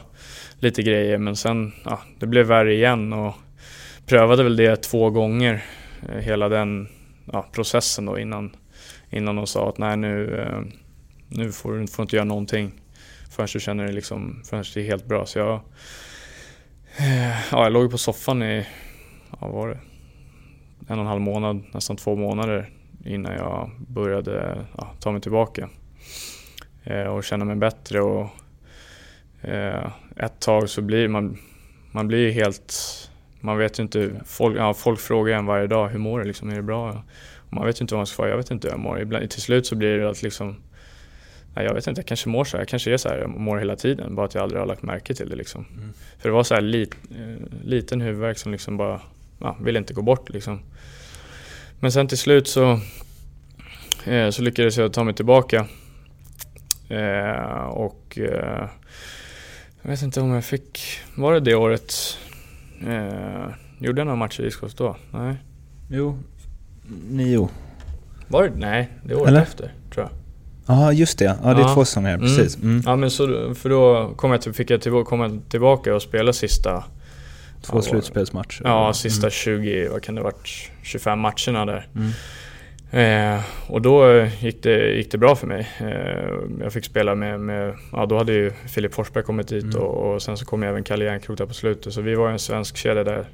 [0.60, 3.34] lite grejer men sen, ja, det blev värre igen och
[4.06, 5.64] prövade väl det två gånger,
[6.10, 6.88] eh, hela den
[7.32, 8.56] ja, processen då innan,
[9.10, 10.62] innan de sa att nej nu, eh,
[11.28, 12.72] nu får du får inte göra någonting
[13.30, 15.26] förrän du känner dig liksom, förrän det är helt bra.
[15.26, 15.60] Så jag,
[16.98, 18.66] eh, ja, jag låg på soffan i,
[19.40, 19.80] ja, var det,
[20.88, 22.70] en och en halv månad, nästan två månader
[23.06, 25.70] innan jag började ja, ta mig tillbaka
[26.84, 28.02] eh, och känna mig bättre.
[28.02, 28.30] Och,
[29.42, 31.38] eh, ett tag så blir man,
[31.92, 32.74] man blir helt,
[33.40, 36.50] man vet ju inte, folk, ja, folk frågar en varje dag, hur mår du liksom,
[36.50, 37.04] är det bra?
[37.36, 39.02] Och man vet ju inte vad man ska svara, jag vet inte hur jag mår.
[39.02, 40.56] Ibland, till slut så blir det att liksom,
[41.56, 43.30] nej, jag vet inte, jag kanske mår så här, jag kanske är så här, jag
[43.30, 45.66] mår hela tiden, bara att jag aldrig har lagt märke till det liksom.
[45.78, 45.94] Mm.
[46.18, 49.02] För det var så här lit, eh, liten huvudvärk som liksom bara,
[49.40, 50.60] ja, ville inte gå bort liksom.
[51.84, 52.80] Men sen till slut så,
[54.06, 55.66] eh, så lyckades jag ta mig tillbaka.
[56.90, 58.70] Eh, och eh,
[59.82, 61.94] jag vet inte om jag fick, var det det året?
[63.80, 64.96] Gjorde jag några matcher i Iscos då?
[65.12, 65.36] Nej.
[65.90, 66.18] Jo,
[67.10, 67.50] nio.
[68.28, 68.52] Var det?
[68.56, 69.42] Nej, det året Eller?
[69.42, 70.12] efter tror jag.
[70.66, 71.38] Ja, just det.
[71.44, 71.74] Ja, det är ja.
[71.74, 72.22] två säsonger, mm.
[72.22, 72.58] precis.
[72.58, 72.84] Mm.
[72.86, 76.34] Ja, men så, för då kom jag till, fick jag till, komma tillbaka och spela
[76.34, 76.84] sista...
[77.62, 78.62] Två ja, slutspelsmatcher?
[78.64, 79.32] Ja, sista mm.
[79.32, 81.88] 20, vad kan det varit, 25 matcherna där.
[81.96, 82.12] Mm.
[82.94, 85.70] Eh, och då gick det, gick det bra för mig.
[85.80, 89.78] Eh, jag fick spela med, med, ja då hade ju Filip Forsberg kommit dit mm.
[89.78, 91.94] och, och, sen så kom även Kalle Järnkrok där på slutet.
[91.94, 93.26] Så vi var en svensk kedja där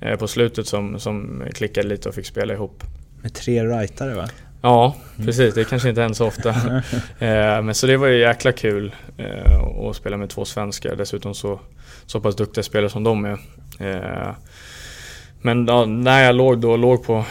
[0.00, 2.84] eh, på slutet som, som klickade lite och fick spela ihop.
[3.22, 4.28] Med tre rightare va?
[4.62, 5.54] Ja, precis.
[5.54, 6.48] Det kanske inte händer så ofta.
[7.18, 10.96] eh, men så det var ju jäkla kul eh, att spela med två svenskar.
[10.96, 11.60] Dessutom så,
[12.06, 13.38] så pass duktiga spelare som de är.
[13.78, 14.34] Eh,
[15.42, 17.24] men ja, när jag låg då, låg på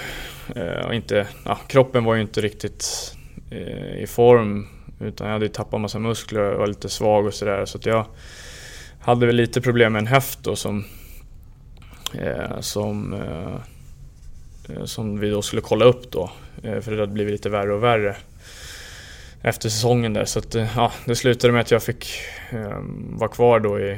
[0.91, 3.15] inte, ja, kroppen var ju inte riktigt
[3.97, 4.67] i form
[4.99, 7.86] utan jag hade ju tappat massa muskler och var lite svag och sådär så att
[7.86, 8.05] jag
[8.99, 10.86] hade väl lite problem med en höft då som
[12.59, 13.15] som,
[14.70, 16.32] Eh, som vi då skulle kolla upp då
[16.63, 18.15] eh, för det hade blivit lite värre och värre
[19.41, 22.07] efter säsongen där så att eh, ja, det slutade med att jag fick
[22.49, 23.97] ehm, vara kvar då i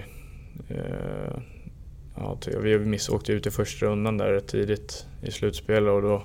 [2.16, 6.24] ja, vi missåkte ut i första rundan där tidigt i slutspelet och då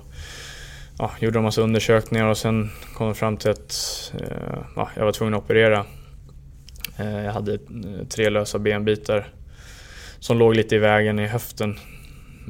[0.97, 5.05] ja, gjorde de massa undersökningar och sen kom de fram till att eh, ja, jag
[5.05, 5.85] var tvungen att operera.
[6.97, 7.59] Eh, jag hade
[8.09, 9.27] tre lösa benbitar
[10.19, 11.79] som låg lite i vägen i höften.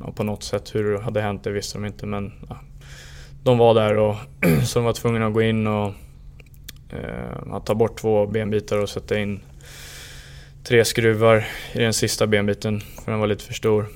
[0.05, 2.57] Ja, på något sätt, hur det hade hänt det visste de inte men ja,
[3.43, 4.15] de var där och
[4.63, 5.93] så de var tvungna att gå in och
[6.89, 9.39] eh, ta bort två benbitar och sätta in
[10.63, 13.87] tre skruvar i den sista benbiten för den var lite för stor.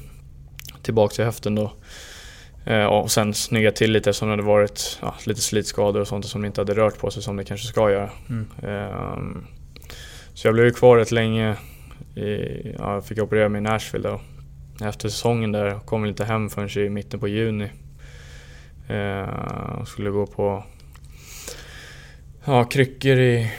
[0.82, 1.74] Tillbaks till höften då.
[2.66, 6.26] Eh, och sen snygga till lite som det hade varit ja, lite slitskador och sånt
[6.26, 8.10] som inte hade rört på sig som det kanske ska göra.
[8.30, 8.48] Mm.
[8.62, 9.48] Um,
[10.34, 11.56] så jag blev ju kvar rätt länge.
[12.16, 12.26] I,
[12.78, 14.22] ja, jag fick operera mig i Nashville då.
[14.84, 17.70] Efter säsongen där kom jag inte hem förrän i mitten på juni.
[18.88, 20.64] Eh, och skulle gå på
[22.46, 23.52] ja, kryckor i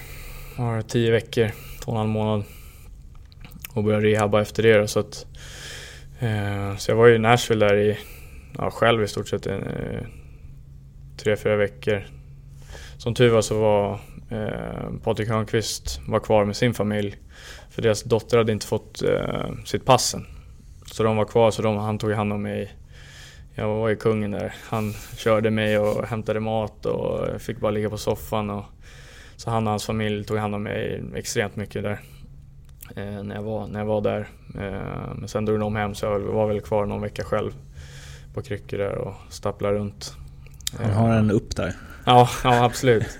[0.58, 1.50] ja, tio veckor,
[1.84, 2.44] två och en halv månad
[3.74, 4.88] och började rehabba efter det.
[4.88, 5.26] Så, att,
[6.20, 7.98] eh, så jag var i Nashville där i,
[8.58, 9.58] ja, själv i stort sett eh,
[11.16, 12.06] tre, fyra veckor.
[12.98, 14.00] Som tur var så var
[14.30, 17.16] eh, Patrik Hörnqvist var kvar med sin familj.
[17.70, 20.26] För deras dotter hade inte fått eh, sitt passen.
[20.92, 22.72] Så de var kvar, så de, han tog hand om mig.
[23.54, 24.54] Jag var ju kungen där.
[24.68, 28.50] Han körde mig och hämtade mat och fick bara ligga på soffan.
[28.50, 28.64] Och,
[29.36, 32.00] så han och hans familj tog hand om mig extremt mycket där
[32.96, 34.28] eh, när, jag var, när jag var där.
[34.54, 37.52] Eh, men sen drog de hem så jag var väl kvar någon vecka själv
[38.34, 40.16] på kryckor där och stapplade runt.
[40.78, 41.74] Han har en upp där.
[42.04, 43.18] Ja, ja absolut.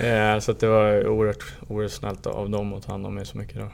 [0.00, 3.38] eh, så det var oerhört, oerhört snällt av dem att ta hand om mig så
[3.38, 3.56] mycket.
[3.56, 3.68] Då.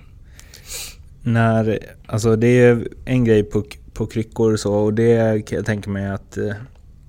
[1.23, 5.67] När, alltså det är en grej på, på kryckor och så och det kan jag
[5.67, 6.55] tänka mig att eh,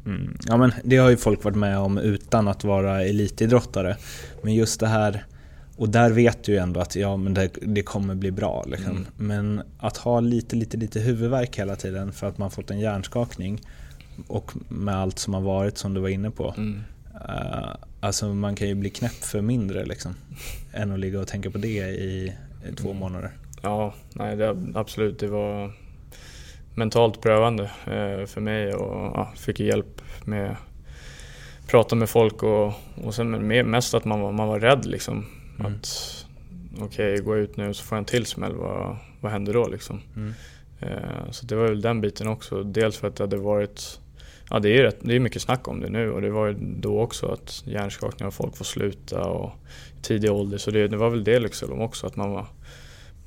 [0.06, 3.98] mm, Ja men det har ju folk varit med om utan att vara elitidrottare.
[4.42, 5.26] Men just det här
[5.82, 8.66] och där vet du ju ändå att ja, men det, det kommer bli bra.
[8.68, 8.92] Liksom.
[8.92, 9.06] Mm.
[9.16, 13.62] Men att ha lite, lite, lite huvudvärk hela tiden för att man fått en hjärnskakning
[14.28, 16.54] och med allt som har varit som du var inne på.
[16.58, 16.82] Mm.
[17.16, 20.16] Uh, alltså man kan ju bli knäpp för mindre liksom,
[20.74, 22.34] än att ligga och tänka på det i,
[22.72, 23.00] i två mm.
[23.00, 23.32] månader.
[23.62, 25.20] Ja, nej, det, absolut.
[25.20, 25.72] Det var
[26.76, 32.74] mentalt prövande eh, för mig och ja, fick hjälp med att prata med folk och,
[33.04, 35.26] och sen mest att man var, man var rädd liksom.
[35.60, 35.72] Mm.
[35.72, 36.26] Att
[36.80, 39.68] okej, okay, gå ut nu så får jag en till smäll, vad, vad händer då
[39.68, 40.02] liksom?
[40.16, 40.34] Mm.
[40.80, 42.64] Eh, så det var väl den biten också.
[42.64, 44.00] Dels för att det hade varit
[44.54, 46.56] Ja det är, rätt, det är mycket snack om det nu och det var ju
[46.60, 49.52] då också att hjärnskakningar och folk får sluta och
[50.02, 50.58] tidig ålder.
[50.58, 52.48] Så det, det var väl det liksom också att man var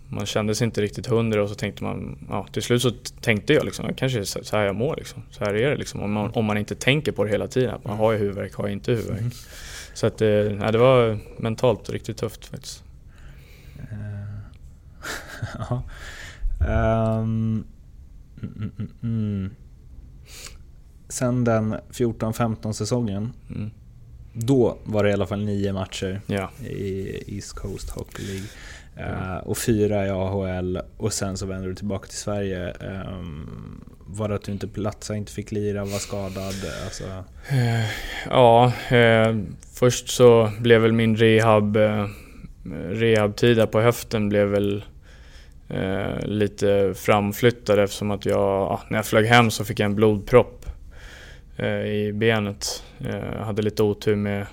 [0.09, 2.90] man kände sig inte riktigt hundra och så tänkte man, ja till slut så
[3.20, 5.22] tänkte jag liksom, kanske är så här jag mår liksom.
[5.30, 6.02] Så här är det liksom.
[6.02, 8.55] Om man, om man inte tänker på det hela tiden, att man har jag huvudvärk,
[8.55, 9.20] har jag inte huvudvärk.
[9.20, 9.32] Mm.
[9.94, 12.84] Så att det, ja, det var mentalt riktigt tufft faktiskt.
[15.59, 15.82] ja.
[16.61, 17.64] Um,
[18.42, 19.50] mm, mm, mm.
[21.09, 23.70] Sen den 14-15 säsongen, mm.
[24.32, 26.50] då var det i alla fall nio matcher ja.
[26.66, 28.46] i East Coast Hockey League.
[29.01, 32.72] Uh, och fyra i AHL och sen så vänder du tillbaka till Sverige.
[32.72, 36.55] Um, var det att du inte platsade, inte fick lira, var skadad?
[36.84, 37.05] Alltså...
[37.53, 37.84] Uh,
[38.30, 39.42] ja, uh,
[39.74, 41.78] först så blev väl min rehab,
[42.88, 44.84] rehabtid där på höften blev väl
[46.22, 50.66] lite framflyttad eftersom att jag, när jag flög hem så fick jag en blodpropp
[51.86, 52.84] i benet.
[53.38, 54.47] Jag hade lite otur med,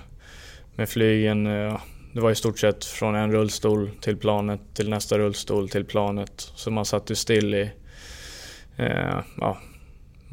[0.76, 1.46] med flygen
[2.12, 6.32] det var i stort sett från en rullstol till planet, till nästa rullstol, till planet.
[6.54, 7.70] Så man satt ju still i,
[8.76, 9.58] eh, ja,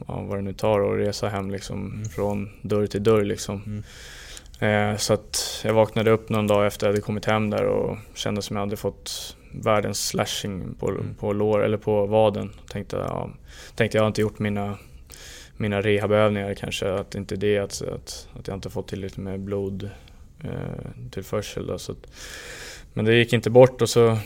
[0.05, 2.05] vad det nu tar att resa hem liksom, mm.
[2.05, 3.63] från dörr till dörr liksom.
[3.65, 3.83] Mm.
[4.59, 7.65] Eh, så att jag vaknade upp någon dag efter att jag hade kommit hem där
[7.65, 11.15] och kände som jag hade fått världens slashing på, mm.
[11.19, 12.53] på lår, eller på vaden.
[12.69, 13.29] Tänkte, ja,
[13.75, 14.77] tänkte jag har inte gjort mina,
[15.57, 19.89] mina rehabövningar kanske, att inte det att, att, att jag inte fått tillräckligt med blod
[20.43, 21.67] eh, tillförsel.
[21.67, 22.11] Då, så att,
[22.93, 24.17] men det gick inte bort och så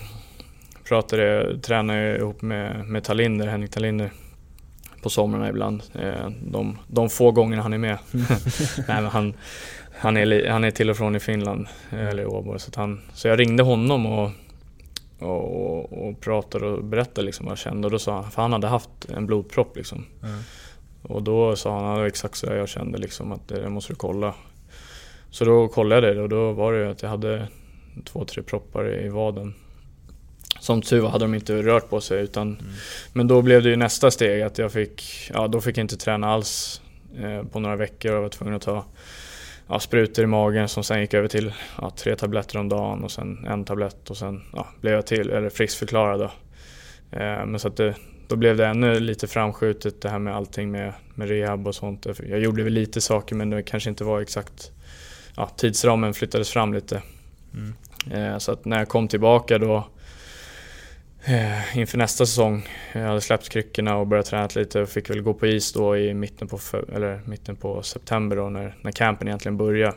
[0.83, 4.11] pratade jag, tränade jag ihop med, med Talinder, Henrik Talinder
[5.01, 5.83] på somrarna ibland.
[5.93, 7.97] Eh, de, de få gångerna han är med.
[8.87, 9.33] Nej, han,
[9.91, 12.59] han, är, han är till och från i Finland, eh, eller i Åborg.
[12.59, 14.31] Så, han, så jag ringde honom och,
[15.19, 17.87] och, och pratade och berättade liksom vad jag kände.
[17.87, 20.05] Och då sa han, för han hade haft en blodpropp liksom.
[20.23, 20.39] Mm.
[21.01, 24.33] Och då sa han, ja, exakt så jag kände liksom att det måste du kolla.
[25.33, 27.47] Så då kollade jag det och då var det att jag hade
[28.05, 29.53] två, tre proppar i vaden.
[30.59, 32.71] Som tur var hade de inte rört på sig utan mm.
[33.13, 35.03] Men då blev det ju nästa steg att jag fick,
[35.33, 36.81] ja då fick jag inte träna alls
[37.17, 38.85] eh, på några veckor och var tvungen att ta
[39.67, 43.11] ja, sprutor i magen som sen gick över till ja, tre tabletter om dagen och
[43.11, 46.31] sen en tablett och sen ja, blev jag till, eller friskförklarad då.
[47.17, 47.95] Eh, men så att det,
[48.27, 52.07] då blev det ännu lite framskjutet det här med allting med, med rehab och sånt.
[52.29, 54.72] Jag gjorde väl lite saker men det kanske inte var exakt
[55.35, 57.01] ja, tidsramen flyttades fram lite.
[57.53, 57.73] Mm.
[58.11, 59.87] Eh, så att när jag kom tillbaka då
[61.25, 65.21] eh, inför nästa säsong, jag hade släppt kryckorna och börjat träna lite och fick väl
[65.21, 66.59] gå på is då i mitten på,
[66.95, 69.95] eller mitten på september då när, när campen egentligen började.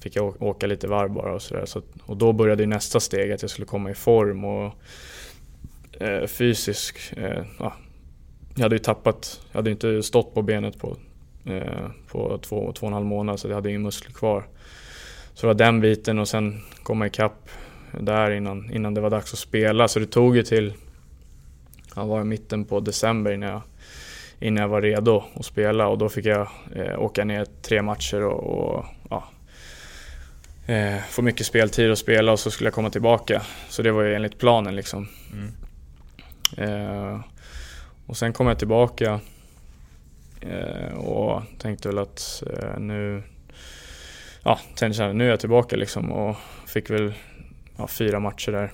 [0.00, 1.66] Fick jag åka lite varv bara och sådär.
[1.66, 4.74] Så, och då började nästa steg, att jag skulle komma i form och
[6.00, 7.12] eh, fysisk.
[7.16, 7.72] Eh, ja,
[8.54, 10.96] jag hade ju tappat, jag hade inte stått på benet på,
[12.08, 14.44] på två, två och en halv månad så jag hade ingen muskler kvar.
[15.34, 17.50] Så det var den biten och sen komma ikapp
[18.00, 19.88] där innan, innan det var dags att spela.
[19.88, 20.74] Så det tog ju till,
[21.96, 23.62] ja, var i mitten på december innan jag,
[24.40, 28.24] innan jag var redo att spela och då fick jag eh, åka ner tre matcher
[28.24, 29.24] och, och ja,
[30.66, 33.42] eh, få mycket speltid och spela och så skulle jag komma tillbaka.
[33.68, 35.08] Så det var ju enligt planen liksom.
[35.32, 35.52] Mm.
[36.56, 37.20] Eh,
[38.06, 39.20] och sen kom jag tillbaka eh,
[40.40, 43.22] Eh, och tänkte väl att eh, nu
[44.44, 46.36] ja, tänkte så här, nu är jag tillbaka liksom och
[46.66, 47.12] fick väl
[47.76, 48.72] ja, fyra matcher där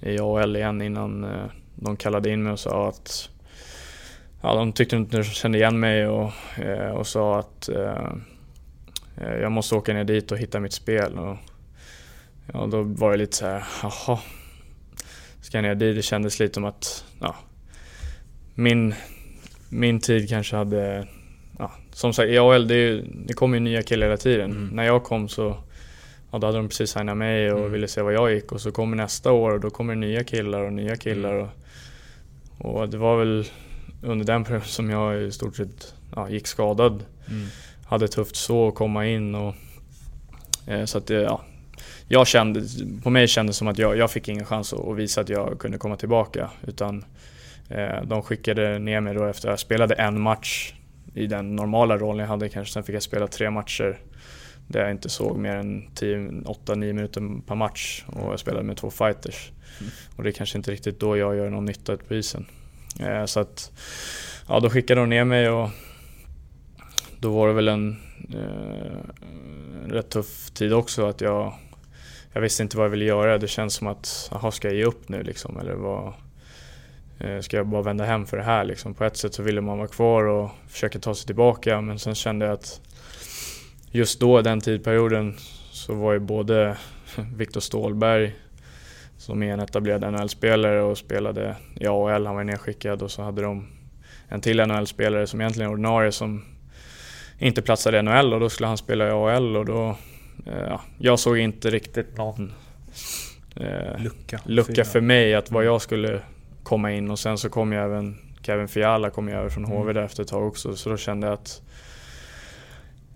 [0.00, 3.30] i AHL igen innan eh, de kallade in mig och sa att
[4.42, 8.12] ja, de tyckte inte de kände igen mig och, eh, och sa att eh,
[9.16, 11.18] eh jag måste åka ner dit och hitta mitt spel.
[11.18, 11.36] Och,
[12.52, 14.18] ja, då var det lite så här, jaha,
[15.40, 15.96] ska jag ner dit?
[15.96, 17.36] Det kändes lite som att ja,
[18.54, 18.94] min,
[19.74, 21.06] min tid kanske hade
[21.58, 24.50] ja, som sagt, i AL det, det kommer ju nya killar hela tiden.
[24.50, 24.68] Mm.
[24.68, 25.56] När jag kom så
[26.30, 27.72] ja, då hade de precis signat mig och mm.
[27.72, 30.24] ville se vad jag gick och så kommer nästa år och då kommer det nya
[30.24, 31.34] killar och nya killar.
[31.34, 31.46] Mm.
[32.58, 33.46] Och, och, det var väl
[34.02, 37.04] under den perioden som jag i stort sett ja, gick skadad.
[37.30, 37.46] Mm.
[37.86, 39.54] Hade tufft så att komma in och
[40.66, 41.44] eh, så att det, ja,
[42.08, 42.62] jag kände,
[43.02, 45.28] på mig kändes det som att jag, jag fick ingen chans att, att visa att
[45.28, 46.50] jag kunde komma tillbaka.
[46.66, 47.04] Utan eh,
[48.04, 50.74] de skickade ner mig då efter att jag spelade en match
[51.14, 52.72] i den normala rollen jag hade kanske.
[52.72, 53.98] Sen fick jag spela tre matcher
[54.68, 58.90] där jag inte såg mer än 8-9 minuter per match och jag spelade med två
[58.90, 59.52] fighters.
[59.80, 59.92] Mm.
[60.16, 62.46] Och det är kanske inte riktigt då jag gör någon nytta på isen.
[63.00, 63.72] Eh, så att,
[64.48, 65.70] ja då skickade de ner mig och
[67.18, 67.96] då var det väl en,
[68.34, 71.54] eh, rätt tuff tid också att jag
[72.32, 73.38] jag visste inte vad jag ville göra.
[73.38, 75.58] Det känns som att, jaha ska jag ge upp nu liksom?
[75.58, 76.23] Eller vad, Eh,
[77.40, 78.94] ska jag bara vända hem för det här liksom?
[78.94, 82.14] På ett sätt så ville man vara kvar och försöka ta sig tillbaka men sen
[82.14, 82.80] kände jag att
[83.90, 85.34] just då, den tidperioden,
[85.70, 86.76] så var ju både
[87.36, 88.34] Viktor Stålberg
[89.16, 92.26] som är en etablerad NHL-spelare och spelade i AHL.
[92.26, 93.66] Han var nedskickad och så hade de
[94.28, 96.44] en till NHL-spelare som egentligen är ordinarie som
[97.38, 99.96] inte platsade i NHL och då skulle han spela i AHL och då...
[100.46, 102.52] Eh, ja, jag såg inte riktigt någon
[103.56, 106.20] eh, lucka, lucka för mig att vad jag skulle
[106.64, 109.82] komma in och sen så kom ju även Kevin Fiala kom ju över från HV
[109.82, 109.94] mm.
[109.94, 111.62] där efter ett tag också så då kände jag att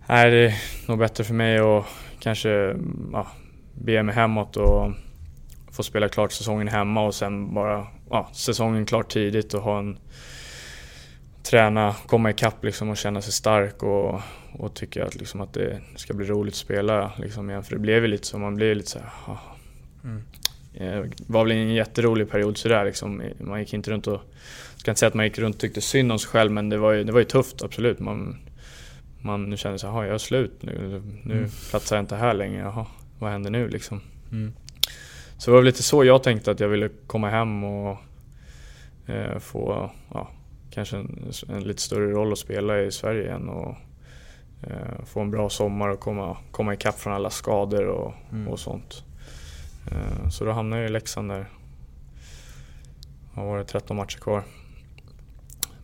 [0.09, 0.55] Nej, det är
[0.89, 1.85] nog bättre för mig att
[2.19, 2.77] kanske
[3.13, 3.27] ja,
[3.75, 4.93] bege mig hemåt och
[5.73, 9.99] få spela klart säsongen hemma och sen bara ja, säsongen klart tidigt och ha en
[11.43, 14.21] träna, komma ikapp liksom och känna sig stark och,
[14.53, 17.65] och tycka att, liksom att det ska bli roligt att spela liksom igen.
[17.65, 19.11] För det blev ju lite så, man blev lite såhär...
[20.05, 20.23] Mm.
[20.73, 23.23] Det var väl en jätterolig period sådär liksom.
[23.41, 24.21] Man gick inte runt och...
[24.73, 26.69] Jag ska inte säga att man gick runt och tyckte synd om sig själv men
[26.69, 27.99] det var ju, det var ju tufft, absolut.
[27.99, 28.37] Man,
[29.21, 31.03] man kände såhär, jag är slut nu.
[31.23, 31.51] Nu mm.
[31.71, 32.61] platsar jag inte här längre.
[32.61, 32.87] Jaha,
[33.19, 34.01] vad händer nu liksom?
[34.33, 34.53] Mm.
[35.39, 37.99] Så det var väl lite så jag tänkte att jag ville komma hem och
[39.07, 40.31] eh, få ja,
[40.71, 43.75] kanske en, en, lite större roll att spela i Sverige igen och
[44.63, 48.49] eh, få en bra sommar och komma, komma ikapp från alla skador och, mm.
[48.49, 49.05] och sånt.
[49.91, 51.49] Eh, så då hamnade jag i Leksand där.
[53.35, 54.45] Har varit 13 matcher kvar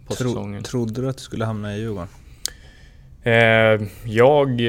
[0.06, 0.62] på Tro, säsongen.
[0.62, 2.08] Trodde du att du skulle hamna i Djurgården?
[3.22, 4.60] Eh, jag...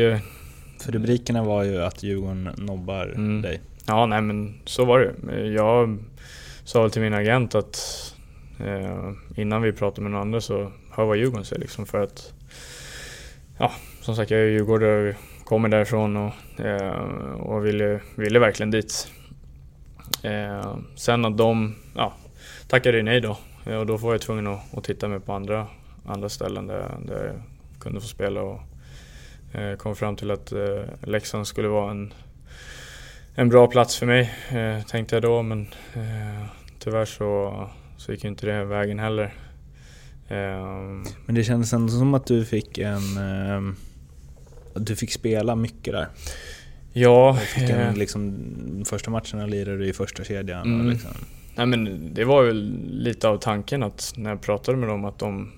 [0.79, 3.41] För rubrikerna var ju att Djurgården nobbar mm.
[3.41, 3.61] dig.
[3.87, 5.47] Ja, nej men så var det.
[5.47, 5.99] Jag
[6.63, 7.77] sa väl till min agent att
[8.59, 12.33] eh, innan vi pratade med någon andra så hör vad Djurgården säger liksom för att
[13.57, 13.71] ja,
[14.01, 19.07] som sagt jag är djurgårdare och kommer därifrån och, eh, och ville, ville verkligen dit.
[20.23, 22.13] Eh, sen att de ja,
[22.67, 25.67] tackade nej då eh, och då var jag tvungen att, att titta mig på andra,
[26.05, 27.35] andra ställen där, där jag
[27.79, 28.59] kunde få spela och
[29.51, 32.13] eh, kom fram till att eh, Leksand skulle vara en
[33.37, 35.41] en bra plats för mig, eh, tänkte jag då.
[35.41, 35.61] Men
[35.93, 36.45] eh,
[36.79, 39.33] tyvärr så, så gick inte det vägen heller.
[40.27, 40.65] Eh,
[41.25, 43.17] men det kändes ändå som att du fick en...
[43.17, 43.73] Eh,
[44.75, 46.07] du fick spela mycket där.
[46.97, 47.39] Ja.
[47.55, 48.35] En, eh, liksom,
[48.85, 50.73] första matcherna lirade du i första kedjan.
[50.73, 50.89] Mm.
[50.89, 51.11] Liksom.
[51.55, 55.19] Nej, men det var väl lite av tanken att när jag pratade med dem att
[55.19, 55.51] de,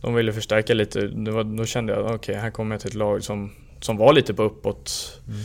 [0.00, 1.06] de ville förstärka lite.
[1.06, 3.50] Var, då kände jag att okej, okay, här kommer jag till ett lag som,
[3.80, 5.20] som var lite på uppåt.
[5.28, 5.40] Mm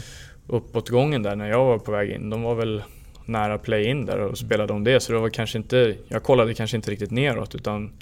[0.51, 2.29] uppåtgången där när jag var på väg in.
[2.29, 2.83] De var väl
[3.25, 4.99] nära play-in där och spelade om det.
[4.99, 7.93] Så det var kanske inte, jag kollade kanske inte riktigt neråt utan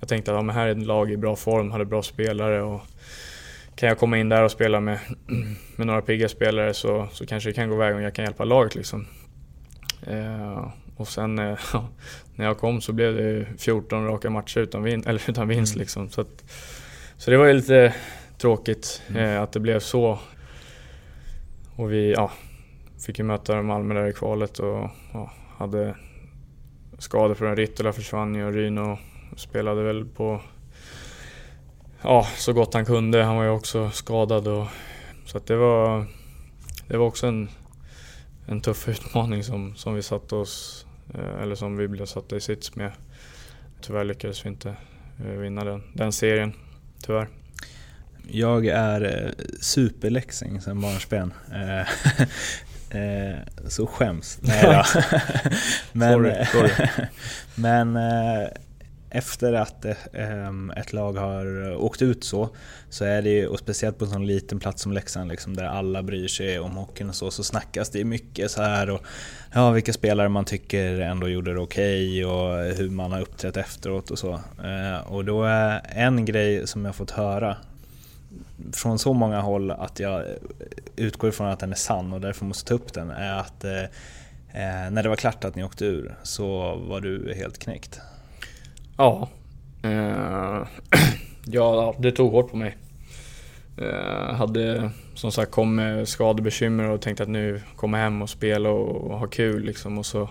[0.00, 2.62] jag tänkte att ja, men här är ett lag i bra form, hade bra spelare
[2.62, 2.80] och
[3.76, 4.98] kan jag komma in där och spela med,
[5.76, 8.44] med några pigga spelare så, så kanske det kan gå vägen och jag kan hjälpa
[8.44, 9.06] laget liksom.
[10.06, 11.58] Eh, och sen eh,
[12.34, 15.80] när jag kom så blev det 14 raka matcher utan, vin eller utan vinst mm.
[15.80, 16.08] liksom.
[16.08, 16.44] Så, att,
[17.16, 17.94] så det var ju lite
[18.38, 19.22] tråkigt mm.
[19.22, 20.18] eh, att det blev så
[21.76, 22.30] och vi ja,
[23.06, 25.96] fick ju möta Malmö där i kvalet och ja, hade
[26.98, 28.98] skador från Rittola försvann ju och Ryno
[29.36, 30.40] spelade väl på
[32.06, 33.22] ja, så gott han kunde.
[33.22, 34.66] Han var ju också skadad och
[35.24, 36.06] så det var
[36.88, 37.48] det var också en,
[38.46, 42.40] en tuff utmaning som, som vi satte oss eh, eller som vi blev satta i
[42.40, 42.92] sits med.
[43.80, 44.76] Tyvärr lyckades vi inte
[45.24, 46.52] eh, vinna den, den serien,
[47.02, 47.28] tyvärr.
[48.28, 51.32] Jag är eh, superläxing sen barnsben.
[53.68, 54.38] Så skäms.
[54.42, 54.84] Nej då.
[55.92, 56.70] men, sorry, sorry.
[57.54, 57.96] men
[59.16, 62.48] efter att ehm, ett lag har åkt ut så,
[62.90, 65.64] så är det ju, och speciellt på en sån liten plats som Leksand liksom, där
[65.64, 69.00] alla bryr sig om hockeyn och så, så snackas det mycket så här och
[69.54, 73.56] ja, vilka spelare man tycker ändå gjorde det okej okay och hur man har uppträtt
[73.56, 74.32] efteråt och så.
[74.64, 77.56] Eh, och då är en grej som jag fått höra
[78.72, 80.24] från så många håll att jag
[80.96, 83.82] utgår ifrån att den är sann och därför måste ta upp den, är att eh,
[84.52, 88.00] eh, när det var klart att ni åkte ur så var du helt knäckt.
[88.96, 89.28] Ja.
[89.82, 90.66] Eh,
[91.44, 92.76] ja, det tog hårt på mig.
[93.78, 98.70] Eh, hade som sagt kom med skadebekymmer och tänkte att nu komma hem och spela
[98.70, 100.28] och ha kul liksom och så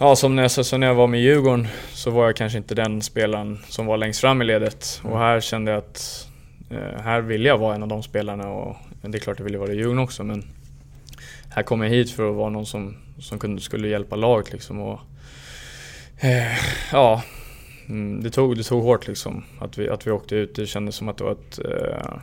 [0.00, 2.74] Ja, som när, jag, så när jag var med Djurgården så var jag kanske inte
[2.74, 5.00] den spelaren som var längst fram i ledet.
[5.04, 6.28] Och här kände jag att
[6.70, 9.58] Eh, här vill jag vara en av de spelarna och det är klart jag ville
[9.58, 10.44] vara i Djurgården också men
[11.48, 14.80] här kom jag hit för att vara någon som, som kunde, skulle hjälpa laget liksom
[14.80, 15.00] och
[16.20, 16.58] eh,
[16.92, 17.22] ja,
[17.88, 20.54] mm, det tog, det tog hårt liksom att vi, att vi åkte ut.
[20.54, 22.18] Det kändes som att det var ett eh,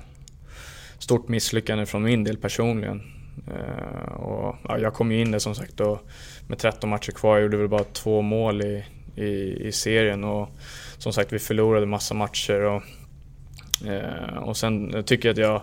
[1.00, 3.02] stort misslyckande från min del personligen.
[3.48, 6.00] Eh, och, ja, jag kom ju in där som sagt och
[6.48, 8.86] med 13 matcher kvar, jag gjorde väl bara två mål i,
[9.16, 9.28] i,
[9.68, 10.50] i serien och
[10.98, 12.84] som sagt vi förlorade massa matcher och
[13.84, 15.62] Eh, och sen tycker jag att jag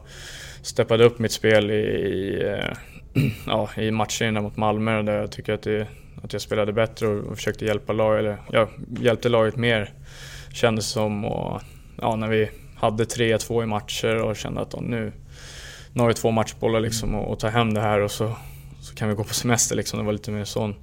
[0.62, 2.76] steppade upp mitt spel i, i, eh,
[3.46, 5.86] ja, i matcherna mot Malmö där jag tycker att, det,
[6.22, 8.68] att jag spelade bättre och, och försökte hjälpa laget, eller jag
[9.00, 9.92] hjälpte laget mer
[10.52, 11.24] kändes som.
[11.24, 11.62] Och,
[12.00, 15.12] ja, när vi hade 3-2 i matcher och kände att nu,
[15.92, 18.36] nu har vi två matchbollar liksom och, och ta hem det här och så,
[18.80, 19.98] så kan vi gå på semester liksom.
[19.98, 20.74] Det var lite mer sån.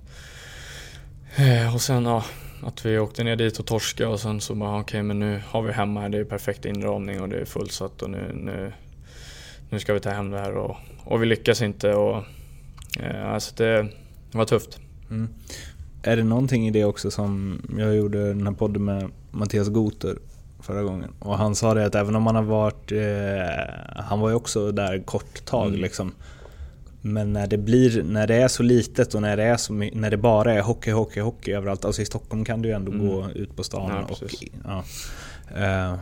[1.36, 2.24] Eh, och sen ja,
[2.64, 5.42] att vi åkte ner dit och torska och sen så bara okej okay, men nu
[5.48, 8.74] har vi hemma här, det är perfekt inramning och det är fullsatt och nu, nu,
[9.70, 12.24] nu ska vi ta hem det här och, och vi lyckas inte och
[13.00, 13.84] eh, alltså det,
[14.32, 14.80] det var tufft.
[15.10, 15.30] Mm.
[16.04, 20.18] Är det någonting i det också som, jag gjorde den här podden med Mattias Goter
[20.60, 24.30] förra gången och han sa det att även om han har varit, eh, han var
[24.30, 25.82] ju också där kort tag mm.
[25.82, 26.12] liksom.
[27.02, 30.12] Men när det, blir, när det är så litet och när det, är så, när
[30.12, 31.86] det bara är hockey, hockey, hockey överallt.
[31.86, 33.08] Alltså i Stockholm kan du ju ändå mm.
[33.08, 34.34] gå ut på stan ja, och...
[34.66, 34.84] Ja,
[35.64, 35.96] eh,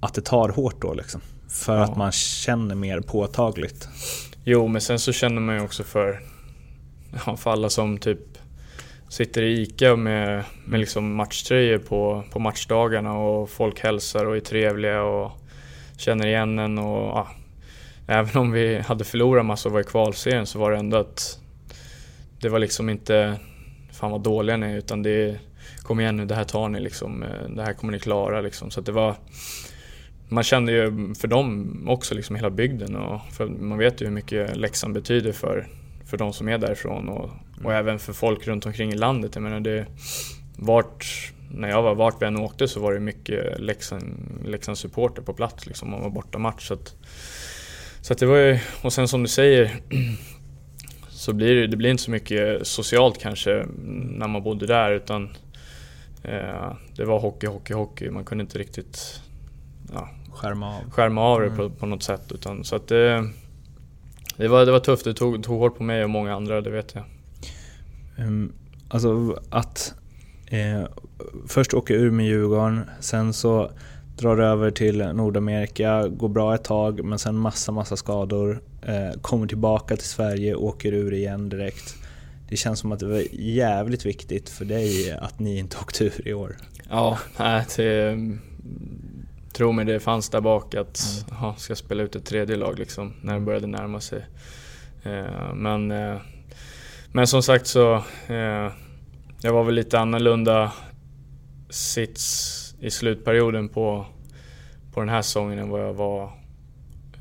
[0.00, 1.20] att det tar hårt då liksom.
[1.48, 1.84] För ja.
[1.84, 3.88] att man känner mer påtagligt.
[4.44, 6.20] Jo, men sen så känner man ju också för,
[7.26, 8.38] ja, för alla som typ
[9.08, 14.40] sitter i ICA med, med liksom matchtröjor på, på matchdagarna och folk hälsar och är
[14.40, 15.32] trevliga och
[15.96, 17.28] känner igen en och ja,
[18.06, 21.38] även om vi hade förlorat massor och var i kvalserien så var det ändå att
[22.40, 23.38] det var liksom inte
[23.92, 25.38] fan vad dåliga ni är utan det är
[25.82, 28.70] kom igen nu, det här tar ni liksom, eh, det här kommer ni klara liksom.
[28.70, 29.16] Så att det var
[30.28, 34.12] man kände ju för dem också, liksom hela bygden och för man vet ju hur
[34.12, 35.66] mycket Leksand betyder för,
[36.06, 37.76] för de som är därifrån och, och mm.
[37.76, 39.34] även för folk runt omkring i landet.
[39.34, 39.86] Jag menar det,
[40.56, 44.04] vart, när jag var, vart vi än åkte så var det mycket Leksand,
[44.44, 46.68] Leksand supporter på plats liksom, man var borta match.
[46.68, 46.94] Så att,
[48.00, 49.76] så att det var ju, och sen som du säger
[51.08, 53.66] så blir det, det blir inte så mycket socialt kanske
[54.18, 55.36] när man bodde där utan
[56.22, 58.10] eh, det var hockey, hockey, hockey.
[58.10, 59.20] Man kunde inte riktigt
[59.92, 61.76] ja, skärma av, skärma av det på, mm.
[61.76, 62.32] på något sätt.
[62.32, 63.30] Utan, så att det,
[64.36, 66.70] det, var, det var tufft, det tog, tog hårt på mig och många andra, det
[66.70, 67.04] vet jag.
[68.26, 68.52] Um,
[68.88, 69.94] alltså att
[70.46, 70.82] eh,
[71.46, 73.70] först åka ur med Djurgården, sen så
[74.18, 78.62] drar över till Nordamerika, går bra ett tag men sen massa, massa skador.
[78.82, 81.94] Eh, kommer tillbaka till Sverige, åker ur igen direkt.
[82.48, 86.28] Det känns som att det var jävligt viktigt för dig att ni inte åkte ur
[86.28, 86.56] i år.
[86.90, 87.18] Ja,
[87.76, 88.16] det,
[89.56, 91.36] tro mig det fanns där bak att mm.
[91.38, 94.26] aha, ska spela ut ett tredje lag liksom när det började närma sig.
[95.02, 96.16] Eh, men, eh,
[97.12, 97.94] men som sagt så,
[98.26, 98.72] eh,
[99.42, 100.72] jag var väl lite annorlunda
[101.70, 104.06] sits i slutperioden på,
[104.94, 106.32] på den här säsongen än vad jag var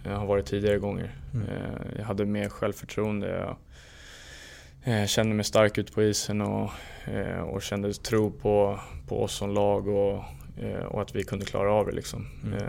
[0.06, 1.16] jag har varit tidigare gånger.
[1.34, 1.48] Mm.
[1.48, 3.30] Eh, jag hade mer självförtroende.
[3.30, 3.58] Jag,
[5.00, 6.72] jag kände mig stark ute på isen och,
[7.06, 10.24] eh, och kände tro på, på oss som lag och, eh,
[10.88, 11.92] och att vi kunde klara av det.
[11.92, 12.28] Liksom.
[12.44, 12.62] Mm.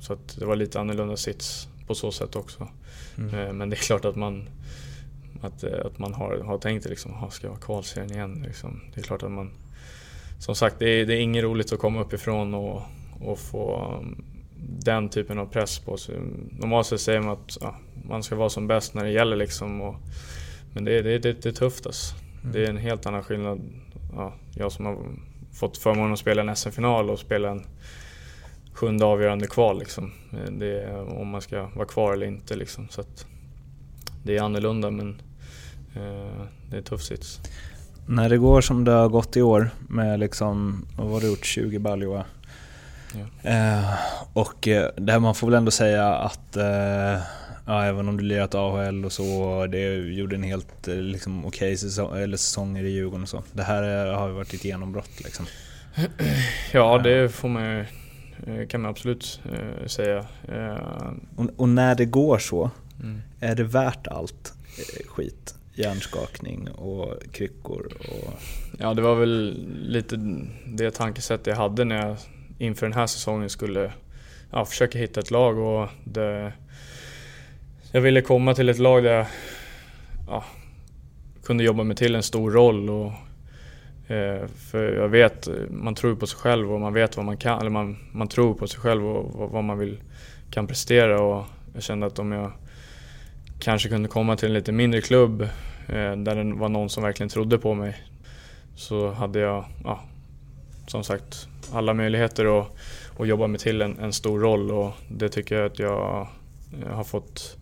[0.00, 2.68] Så att det var lite annorlunda sits på så sätt också.
[3.18, 3.58] Mm.
[3.58, 4.48] Men det är klart att man,
[5.40, 8.42] att, att man har, har tänkt liksom, ska jag vara kvalserien igen?
[8.46, 8.80] Liksom.
[8.94, 9.50] Det är klart att man
[10.38, 12.82] som sagt, det är, det är inget roligt att komma uppifrån och,
[13.20, 14.24] och få um,
[14.56, 16.14] den typen av press på sig.
[16.50, 17.76] Normalt sett säger man att ja,
[18.08, 19.80] man ska vara som bäst när det gäller liksom.
[19.80, 19.94] Och,
[20.72, 22.14] men det, det, det, det är tufft alltså.
[22.42, 22.52] Mm.
[22.52, 23.60] Det är en helt annan skillnad.
[24.16, 24.98] Ja, jag som har
[25.54, 27.66] fått förmånen att spela en SM-final och spela en
[28.72, 30.12] sjunde avgörande kval liksom.
[30.50, 32.88] Det är, om man ska vara kvar eller inte liksom.
[32.90, 33.02] Så
[34.22, 35.22] det är annorlunda men
[35.96, 37.40] eh, det är tuff sits.
[38.06, 41.44] När det går som det har gått i år med liksom, vad har du gjort,
[41.44, 42.24] 20 baljor
[43.14, 43.50] ja.
[43.50, 43.94] eh,
[44.32, 47.20] Och eh, där man får väl ändå säga att eh,
[47.66, 51.68] Ja, även om du lirat AHL och så, det gjorde en helt eh, liksom, okej
[51.68, 53.42] okay säsong, eller säsonger i Djurgården och så.
[53.52, 55.46] Det här har ju varit ett genombrott liksom.
[56.72, 57.78] Ja, det får man
[58.46, 60.26] eh, kan man absolut eh, säga.
[61.36, 63.22] Och, och, när det går så, mm.
[63.40, 64.52] är det värt allt
[65.06, 65.54] skit?
[65.74, 67.92] hjärnskakning och kryckor.
[67.98, 68.32] Och...
[68.78, 70.16] Ja, det var väl lite
[70.66, 72.16] det tankesätt jag hade när jag
[72.58, 73.92] inför den här säsongen skulle
[74.50, 75.58] ja, försöka hitta ett lag.
[75.58, 76.52] Och det,
[77.94, 79.26] jag ville komma till ett lag där jag
[80.28, 80.44] ja,
[81.44, 82.90] kunde jobba mig till en stor roll.
[82.90, 83.12] Och,
[84.14, 87.60] eh, för jag vet, man tror på sig själv och man vet vad man kan,
[87.60, 89.98] eller man, man tror på sig själv och vad man vill,
[90.50, 91.20] kan prestera.
[91.20, 92.52] Och jag kände att om jag
[93.60, 95.42] kanske kunde komma till en lite mindre klubb
[95.88, 97.96] eh, där det var någon som verkligen trodde på mig.
[98.76, 100.00] Så hade jag, ja,
[100.86, 102.66] som sagt, alla möjligheter att,
[103.18, 106.28] att jobba mig till en, en stor roll och det tycker jag att jag,
[106.86, 107.56] jag har fått,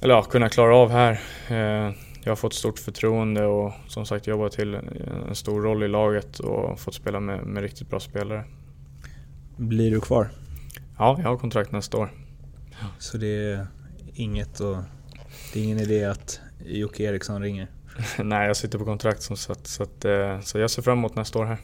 [0.00, 1.20] eller ja, kunnat klara av här.
[1.48, 1.94] Eh,
[2.24, 4.74] jag har fått stort förtroende och som sagt jobbat till
[5.28, 8.44] en stor roll i laget och fått spela med, med riktigt bra spelare.
[9.56, 10.28] Blir du kvar?
[10.98, 12.10] Ja, jag har kontrakt nästa år.
[12.98, 13.66] Så det är
[14.14, 14.76] inget och
[15.52, 17.68] det är ingen idé att Jocke Eriksson ringer?
[18.22, 21.14] Nej, jag sitter på kontrakt som sagt så, att, eh, så jag ser fram emot
[21.14, 21.58] när jag står här.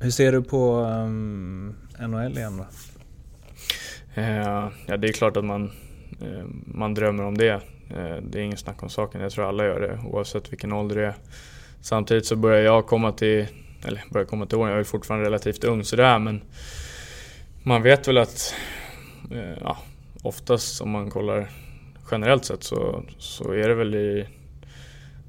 [0.00, 2.66] Hur ser du på um, NHL igen då?
[4.14, 5.72] Eh, ja, det är klart att man,
[6.20, 7.60] Eh, man drömmer om det.
[7.90, 9.20] Eh, det är ingen snack om saken.
[9.20, 11.14] Jag tror alla gör det oavsett vilken ålder det är.
[11.80, 13.46] Samtidigt så börjar jag komma till,
[13.86, 16.42] eller börjar komma till åren, jag är fortfarande relativt ung sådär men
[17.62, 18.54] man vet väl att
[19.30, 19.78] eh, ja,
[20.22, 21.50] oftast om man kollar
[22.10, 24.28] generellt sett så, så är det väl i...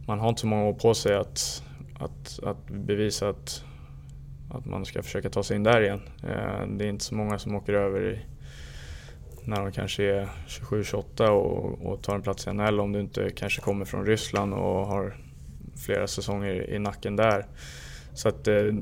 [0.07, 1.63] Man har inte så många år på sig att,
[1.99, 3.63] att, att bevisa att,
[4.51, 6.01] att man ska försöka ta sig in där igen.
[6.77, 8.19] Det är inte så många som åker över i,
[9.47, 13.29] när de kanske är 27-28 och, och tar en plats i NHL om du inte
[13.29, 15.15] kanske kommer från Ryssland och har
[15.85, 17.45] flera säsonger i nacken där.
[18.13, 18.73] Så att det, eh,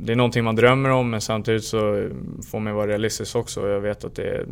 [0.00, 2.08] det är någonting man drömmer om men samtidigt så
[2.50, 3.68] får man vara realistisk också.
[3.68, 4.46] Jag vet att det är,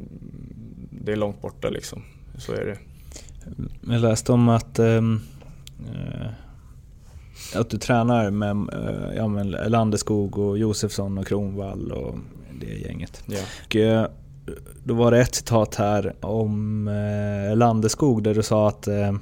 [0.91, 2.03] det är långt borta liksom.
[2.39, 2.79] Så är det.
[3.93, 5.21] Jag läste om att, ähm,
[7.55, 9.27] att du tränar med äh, ja,
[9.69, 12.15] Landeskog och Josefsson och Kronvall och
[12.61, 13.23] det gänget.
[13.27, 13.41] Ja.
[13.67, 14.07] Och, äh,
[14.85, 19.15] då var det ett citat här om eh, Landeskog där du sa att eh,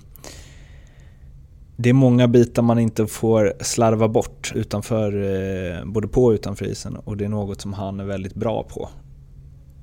[1.76, 6.66] det är många bitar man inte får slarva bort utanför, eh, både på och utanför
[6.66, 8.88] isen och det är något som han är väldigt bra på.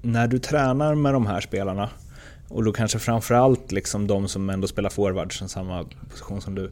[0.02, 1.90] När du tränar med de här spelarna,
[2.50, 6.72] och då kanske framförallt liksom de som ändå spelar forwards, i samma position som du.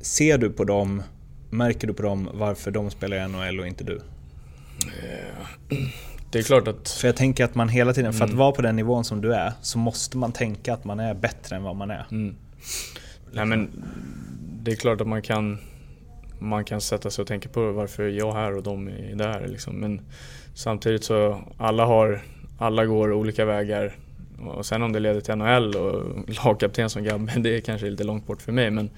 [0.00, 1.02] Ser du på dem,
[1.50, 4.00] märker du på dem varför de spelar i NHL och inte du?
[5.02, 5.88] Yeah
[6.32, 6.88] det är klart att...
[6.88, 8.38] För jag tänker att man hela tiden, för att mm.
[8.38, 11.56] vara på den nivån som du är, så måste man tänka att man är bättre
[11.56, 12.06] än vad man är.
[12.10, 12.36] Mm.
[13.32, 13.84] Nej men,
[14.62, 15.58] det är klart att man kan,
[16.38, 19.46] man kan sätta sig och tänka på varför är jag här och de är där.
[19.48, 19.74] Liksom.
[19.74, 20.00] Men
[20.54, 22.22] samtidigt så, alla har,
[22.58, 23.96] alla går olika vägar
[24.46, 26.04] och sen om det leder till NHL och
[26.44, 28.70] lagkapten som Gabbe, det är kanske lite långt bort för mig.
[28.70, 28.90] Men,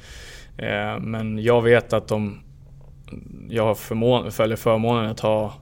[0.56, 2.40] eh, men jag vet att de,
[3.48, 5.54] jag har förmån, följer förmånen att ha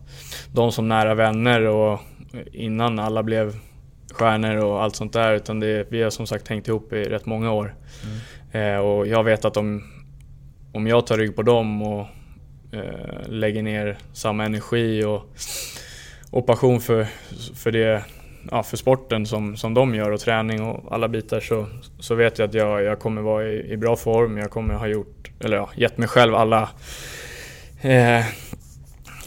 [0.53, 2.01] dem som nära vänner och
[2.53, 3.55] innan alla blev
[4.13, 5.35] stjärnor och allt sånt där.
[5.35, 7.75] Utan det, vi har som sagt hängt ihop i rätt många år.
[8.05, 8.77] Mm.
[8.77, 9.83] Eh, och jag vet att om,
[10.73, 12.07] om jag tar rygg på dem och
[12.73, 15.23] eh, lägger ner samma energi och,
[16.31, 17.07] och passion för,
[17.55, 18.05] för det
[18.51, 21.67] ja, för sporten som, som de gör och träning och alla bitar så,
[21.99, 24.39] så vet jag att jag, jag kommer vara i, i bra form.
[24.39, 26.71] Jag kommer ha gjort, eller ja, gett mig själv alla
[27.83, 28.25] eh,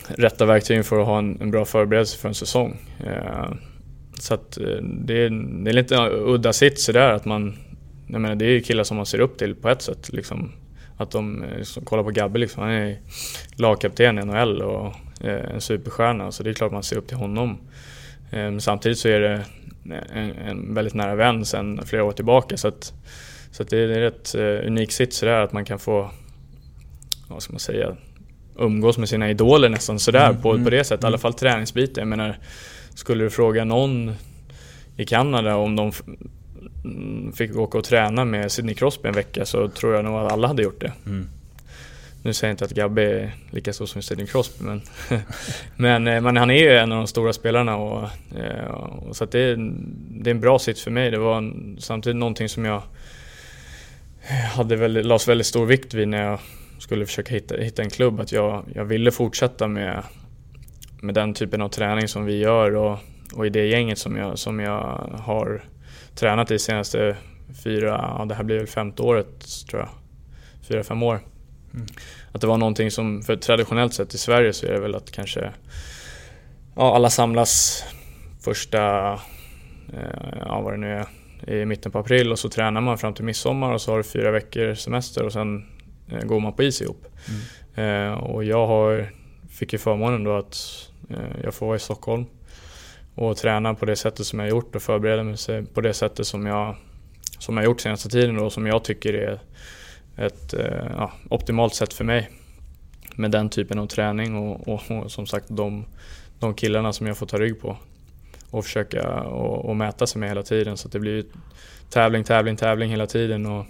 [0.07, 2.77] rätta verktygen för att ha en, en, bra förberedelse för en säsong.
[3.05, 3.53] Eh,
[4.19, 5.29] så att eh, det, är,
[5.63, 7.57] det är lite udda sitt där att man,
[8.07, 10.13] jag menar det är ju killar som man ser upp till på ett sätt.
[10.13, 10.51] Liksom,
[10.97, 12.99] att de eh, liksom, kollar på Gabbe liksom, han är
[13.55, 17.17] lagkapten i NHL och eh, en superstjärna så det är klart man ser upp till
[17.17, 17.57] honom.
[18.31, 19.45] Eh, men samtidigt så är det
[20.13, 22.93] en, en väldigt nära vän sedan flera år tillbaka så att,
[23.51, 26.11] så att det är en rätt eh, unik sits sådär att man kan få,
[27.27, 27.95] vad ska man säga,
[28.57, 31.03] umgås med sina idoler nästan sådär mm, på, mm, på det sättet.
[31.03, 31.19] I alla mm.
[31.19, 32.01] fall träningsbiten.
[32.01, 32.37] Jag menar,
[32.95, 34.11] skulle du fråga någon
[34.97, 35.91] i Kanada om de
[37.35, 40.47] fick åka och träna med Sidney Crosby en vecka så tror jag nog att alla
[40.47, 40.91] hade gjort det.
[41.05, 41.29] Mm.
[42.23, 44.81] Nu säger jag inte att Gabbe är lika stor som Sidney Crosby men,
[45.75, 48.71] men, eh, men han är ju en av de stora spelarna och, eh,
[49.07, 49.55] och så det, är,
[50.09, 51.11] det är en bra sits för mig.
[51.11, 52.81] Det var en, samtidigt någonting som jag
[54.55, 56.39] hade väldigt, lades väldigt stor vikt vid när jag
[56.79, 58.19] skulle försöka hitta, hitta en klubb.
[58.19, 60.03] Att jag, jag ville fortsätta med,
[61.01, 62.97] med den typen av träning som vi gör och,
[63.35, 65.63] och i det gänget som jag, som jag har
[66.15, 67.17] tränat i senaste
[67.63, 69.89] fyra, ja det här blir väl femte året tror jag.
[70.67, 71.19] Fyra, fem år.
[71.73, 71.87] Mm.
[72.31, 75.11] Att det var någonting som, för traditionellt sett i Sverige så är det väl att
[75.11, 75.51] kanske
[76.75, 77.83] ja, alla samlas
[78.41, 79.13] första,
[79.93, 81.05] eh, ja vad det nu är,
[81.61, 84.03] i mitten på april och så tränar man fram till midsommar och så har du
[84.03, 85.65] fyra veckor semester och sen
[86.23, 87.05] går man på is ihop.
[87.27, 88.11] Mm.
[88.11, 89.11] Eh, och jag har,
[89.49, 90.57] fick ju förmånen då att
[91.09, 92.25] eh, jag får vara i Stockholm
[93.15, 95.37] och träna på det sättet som jag gjort och förbereda mig
[95.73, 96.75] på det sättet som jag,
[97.39, 99.39] som jag gjort senaste tiden och som jag tycker är
[100.17, 102.29] ett eh, ja, optimalt sätt för mig
[103.15, 105.85] med den typen av träning och, och, och, som sagt de,
[106.39, 107.77] de killarna som jag får ta rygg på
[108.49, 111.25] och försöka och, och mäta sig med hela tiden så att det blir
[111.89, 113.65] tävling, tävling, tävling hela tiden och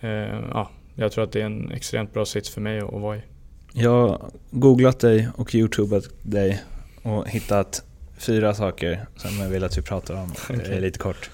[0.00, 3.16] eh, ja, jag tror att det är en extremt bra sits för mig att, vara
[3.16, 3.20] i.
[3.72, 6.62] Jag har googlat dig och youtubat dig
[7.02, 7.82] och hittat
[8.18, 10.80] fyra saker som jag vill att vi pratar om okay.
[10.80, 11.30] lite kort.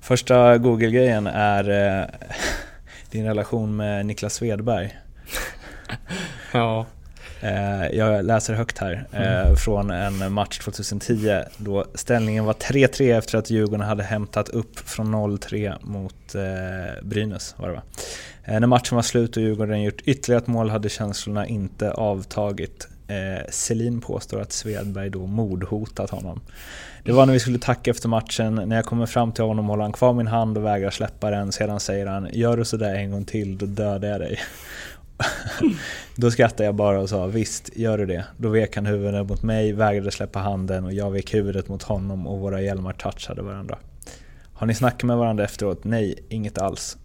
[0.00, 2.04] Första Google-grejen är eh,
[3.10, 4.98] din relation med Niklas Svedberg.
[6.52, 6.86] ja.
[7.40, 9.56] Eh, jag läser högt här eh, mm.
[9.56, 15.14] från en match 2010 då ställningen var 3-3 efter att Djurgården hade hämtat upp från
[15.14, 16.34] 0-3 mot
[17.02, 17.54] Brynäs.
[17.58, 17.82] Var det va?
[18.50, 22.88] Eh, när matchen var slut och Djurgården gjort ytterligare ett mål hade känslorna inte avtagit.
[23.08, 26.40] Eh, Selin påstår att Svedberg då mordhotat honom.
[27.04, 29.82] Det var när vi skulle tacka efter matchen, när jag kommer fram till honom håller
[29.82, 31.52] han kvar min hand och vägrar släppa den.
[31.52, 34.38] Sedan säger han “Gör du sådär en gång till, då dödar jag dig”.
[36.16, 38.24] Då skrattade jag bara och sa visst, gör du det.
[38.36, 42.26] Då vek han huvudet mot mig, vägrade släppa handen och jag vek huvudet mot honom
[42.26, 43.78] och våra hjälmar touchade varandra.
[44.52, 45.84] Har ni snackat med varandra efteråt?
[45.84, 46.96] Nej, inget alls.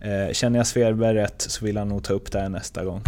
[0.00, 3.02] Eh, känner jag Svedberg rätt så vill han nog ta upp det här nästa gång.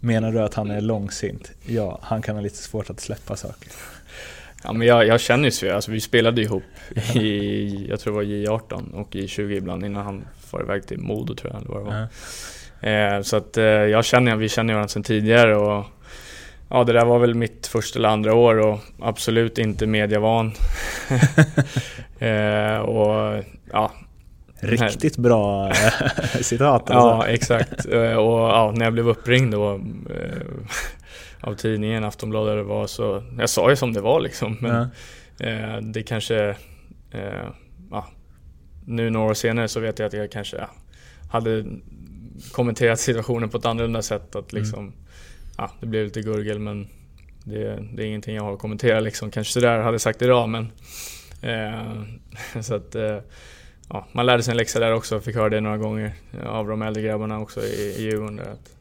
[0.00, 1.50] Menar du att han är långsint?
[1.66, 3.72] Ja, han kan ha lite svårt att släppa saker.
[4.64, 6.62] Ja men jag, jag känner ju Svea, alltså, vi spelade ihop
[7.14, 10.98] i, jag tror det var J18 och i 20 ibland innan han var iväg till
[10.98, 12.08] Modo tror jag eller vad det var.
[12.80, 15.84] Eh, så att eh, jag känner, vi känner varandra sedan tidigare och
[16.70, 20.52] ja, det där var väl mitt första eller andra år och absolut inte medievan.
[22.18, 23.92] eh, och ja,
[24.60, 25.74] Riktigt bra eh,
[26.40, 27.08] citat alltså.
[27.08, 27.86] Ja, exakt.
[27.92, 29.74] Eh, och ja, när jag blev uppringd då
[30.10, 30.42] eh,
[31.40, 34.56] av tidningen, Aftonbladet det var så, jag sa ju som det var liksom.
[34.60, 34.88] Men
[35.38, 35.80] ja.
[35.80, 36.56] det kanske,
[37.90, 38.06] ja,
[38.84, 40.66] nu några år senare så vet jag att jag kanske
[41.30, 41.64] hade
[42.52, 44.36] kommenterat situationen på ett annorlunda sätt.
[44.36, 44.62] Att mm.
[44.62, 44.94] liksom, mm.
[45.56, 46.88] ja, det blev lite gurgel men
[47.44, 49.30] det, det, är ingenting jag har att kommentera liksom.
[49.30, 50.72] Kanske sådär hade sagt idag men...
[51.42, 52.02] Eh,
[52.60, 52.94] så att...
[52.94, 53.18] Eh,
[53.90, 56.12] ja, man lärde sig en läxa där också, fick höra det några gånger
[56.46, 58.36] av de äldre grabbarna också i, i Djurgården.
[58.36, 58.78] Där, att,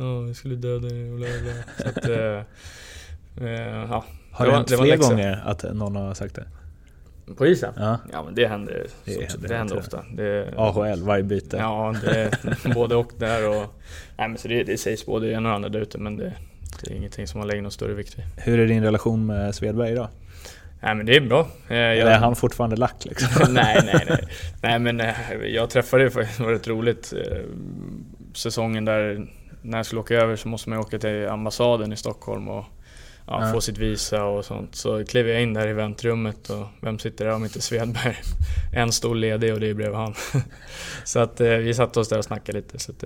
[0.00, 1.52] Ja, vi skulle döda dig och bla bla.
[1.78, 2.42] Så att, eh,
[3.46, 4.04] eh, ja.
[4.32, 6.46] Har det, det hänt fler gånger att någon har sagt det?
[7.34, 7.74] På isen?
[7.76, 7.98] Ja.
[8.12, 10.04] ja men det händer, det, det, det händer ofta.
[10.14, 11.56] Det, AHL, varje byte?
[11.56, 12.30] Ja, det
[12.74, 13.80] både och där och...
[14.16, 16.32] Nej men så det, det sägs både det ena och andra där ute men det,
[16.82, 18.24] det är ingenting som man lägger någon större vikt vid.
[18.36, 20.08] Hur är din relation med Svedberg idag?
[20.82, 21.48] Nej men det är bra.
[21.68, 21.98] Eh, jag...
[21.98, 23.54] Eller är han fortfarande lack liksom?
[23.54, 24.28] nej, nej, nej.
[24.62, 25.14] Nej men eh,
[25.46, 27.12] jag träffade det det var rätt roligt.
[27.12, 27.38] Eh,
[28.34, 29.26] säsongen där,
[29.62, 32.64] när jag skulle åka över så måste man åka till ambassaden i Stockholm och
[33.26, 33.52] ja, ja.
[33.52, 34.74] få sitt visa och sånt.
[34.74, 38.16] Så klev jag in där i väntrummet och vem sitter där om inte Svedberg?
[38.72, 40.14] En stol ledig och det blev han.
[41.04, 42.78] så att vi satte oss där och snackade lite.
[42.78, 43.04] Så, att,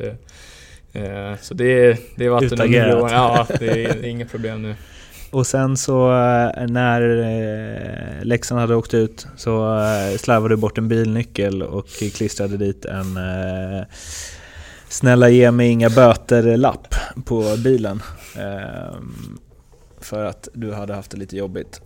[1.41, 3.15] så det, det är vatten under broarna.
[3.15, 4.75] Ja, är, det är inget problem nu.
[5.35, 10.79] Och sen så eh, när eh, Leksand hade åkt ut så eh, slarvade du bort
[10.79, 13.19] en bilnyckel och klistrade dit en
[14.89, 18.03] Snälla ge mig inga böter-lapp på bilen.
[18.37, 19.39] Ehm,
[20.01, 21.81] för att du hade haft det lite jobbigt.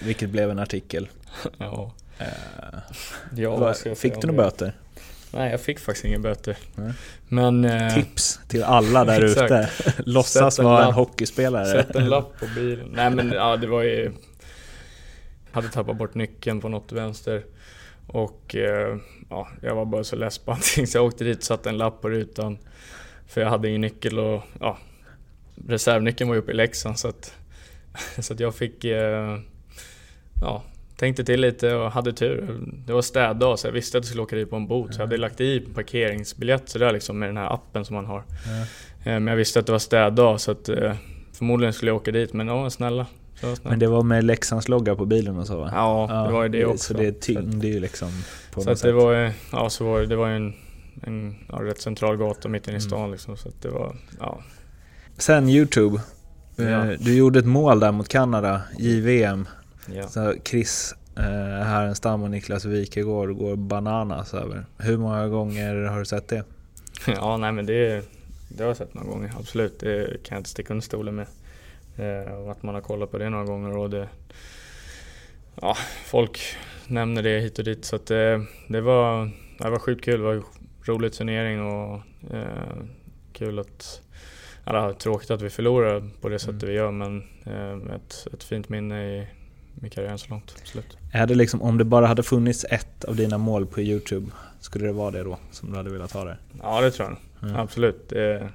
[0.00, 1.08] Vilket blev en artikel.
[1.58, 1.92] ja.
[3.36, 4.72] Ja fick du några böter?
[5.32, 6.56] Nej, jag fick faktiskt inga böter.
[6.74, 6.92] Nej.
[7.28, 9.70] Men, eh, Tips till alla där ute.
[9.98, 11.66] Låtsas vara en hockeyspelare.
[11.66, 12.88] Sätt en lapp på bilen.
[12.92, 14.12] Nej men ja, det var ju...
[15.52, 17.44] Hade tappat bort nyckeln på något vänster.
[18.06, 18.96] Och eh,
[19.30, 21.78] ja, jag var bara så less på allting så jag åkte dit och satte en
[21.78, 22.58] lapp på rutan.
[23.26, 24.78] För jag hade ingen nyckel och ja,
[25.68, 27.34] reservnyckeln var ju uppe i Leksand så att,
[28.18, 28.84] så att jag fick...
[28.84, 29.38] Eh,
[30.40, 30.62] ja,
[31.00, 32.60] tänkte till lite och hade tur.
[32.86, 34.94] Det var städdag så jag visste att jag skulle åka dit på en bot.
[34.94, 38.22] Så jag hade lagt i parkeringsbiljett sådär liksom med den här appen som man har.
[39.04, 39.24] Mm.
[39.24, 40.94] Men jag visste att det var städdag så att eh,
[41.32, 43.06] förmodligen skulle jag åka dit men ja, snälla.
[43.62, 45.70] Men det var med Leksands logga på bilen och så va?
[45.72, 46.94] Ja, ja det var ju det också.
[46.94, 48.08] Så det tyngde ju liksom
[48.52, 50.54] på Så att det var, ja, så var det, det var en,
[51.02, 52.88] en ja, rätt central gata mitt inne i mm.
[52.88, 53.10] stan mm.
[53.10, 53.36] liksom.
[53.36, 54.40] Så att det var, ja.
[55.18, 56.00] Sen Youtube.
[56.56, 56.64] Ja.
[56.64, 59.46] Eh, du gjorde ett mål där mot Kanada, JVM.
[59.94, 60.08] Ja.
[60.08, 64.66] Så Chris eh, Härenstam och Niklas Wikegård går bananas över.
[64.78, 66.44] Hur många gånger har du sett det?
[67.06, 68.04] Ja, nej men det,
[68.48, 69.80] det har jag sett några gånger, absolut.
[69.80, 71.26] Det kan jag inte sticka under stolen med.
[71.96, 74.08] Eh, att man har kollat på det några gånger och det...
[75.60, 76.40] Ja, folk
[76.86, 80.20] nämner det hit och dit så att det, det var, det var sjukt kul.
[80.20, 80.44] Det var en
[80.84, 82.00] rolig turnering och
[82.34, 82.82] eh,
[83.32, 84.02] kul att
[84.66, 86.68] eller, tråkigt att vi förlorar på det sättet mm.
[86.68, 89.26] vi gör men eh, ett, ett fint minne i,
[89.86, 90.54] i karriären så långt.
[90.60, 90.96] Absolut.
[91.12, 94.86] Är det liksom, om det bara hade funnits ett av dina mål på Youtube, skulle
[94.86, 96.38] det vara det då som du hade velat ha det?
[96.62, 97.60] Ja det tror jag mm.
[97.60, 98.08] Absolut.
[98.08, 98.48] Det,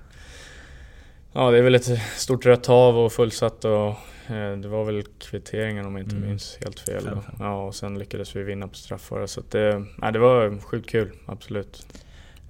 [1.33, 3.87] ja det är väl ett stort rött hav och fullsatt och
[4.35, 6.29] eh, det var väl kvitteringen om jag inte mm.
[6.29, 7.09] minns helt fel.
[7.39, 9.27] Ja, och sen lyckades vi vinna på straffar.
[9.27, 11.85] Så det, ja, det var sjukt kul, absolut.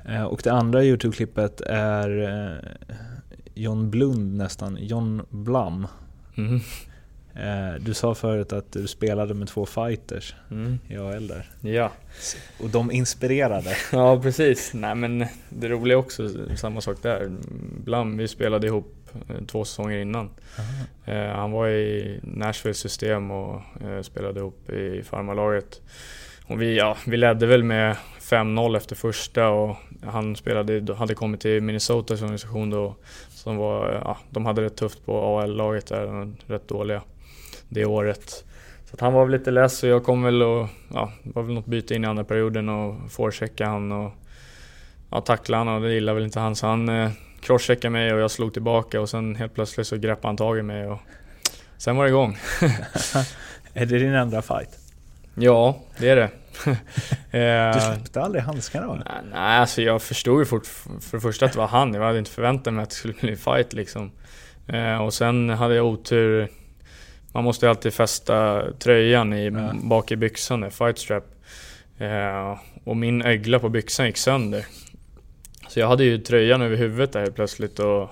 [0.06, 2.90] Eh, och det andra Youtube-klippet är eh,
[3.54, 5.88] John Blund nästan, John Blum.
[6.38, 6.60] Mm.
[7.36, 10.80] Eh, du sa förut att du spelade med två fighters mm.
[10.88, 11.46] i AL där.
[11.62, 11.92] Ja.
[12.60, 13.78] Och de inspirerade.
[13.92, 14.74] ja precis.
[14.74, 17.32] Nej men det roliga också, samma sak där.
[17.84, 20.30] Blum, vi spelade ihop eh, två säsonger innan.
[21.06, 25.82] Eh, han var i Nashvilles system och eh, spelade upp i farmarlaget.
[26.48, 31.42] Och vi, ja, vi ledde väl med 5-0 efter första och han spelade, hade kommit
[31.42, 32.96] till Minnesotas organisation då.
[33.30, 37.02] Som var, ja, de hade rätt tufft på AL-laget där, rätt dåliga
[37.70, 38.46] det året.
[38.86, 41.66] Så han var väl lite less och jag kom väl och, ja, var väl något
[41.66, 44.12] byte in i andra perioden och forecheckade han och
[45.12, 47.12] ja, tacklade han och det gillade väl inte han så han eh,
[47.42, 50.62] crosscheckade mig och jag slog tillbaka och sen helt plötsligt så greppade han tag i
[50.62, 51.00] mig och
[51.78, 52.38] sen var det igång.
[53.74, 54.80] är det din andra fight?
[55.36, 56.30] Ja, det är det.
[57.32, 58.96] Eh, du släppte aldrig handskarna va?
[59.06, 60.66] Nej, nej, alltså jag förstod ju fort
[61.02, 61.94] för det första att det var han.
[61.94, 64.12] Jag hade inte förväntat mig att det skulle bli en fight liksom.
[64.68, 66.50] Eh, och sen hade jag otur.
[67.36, 69.72] Man måste alltid fästa tröjan i, ja.
[69.74, 71.24] bak i byxan, fight strap.
[71.98, 74.66] Eh, och min ögla på byxan gick sönder.
[75.68, 78.10] Så jag hade ju tröjan över huvudet där helt plötsligt och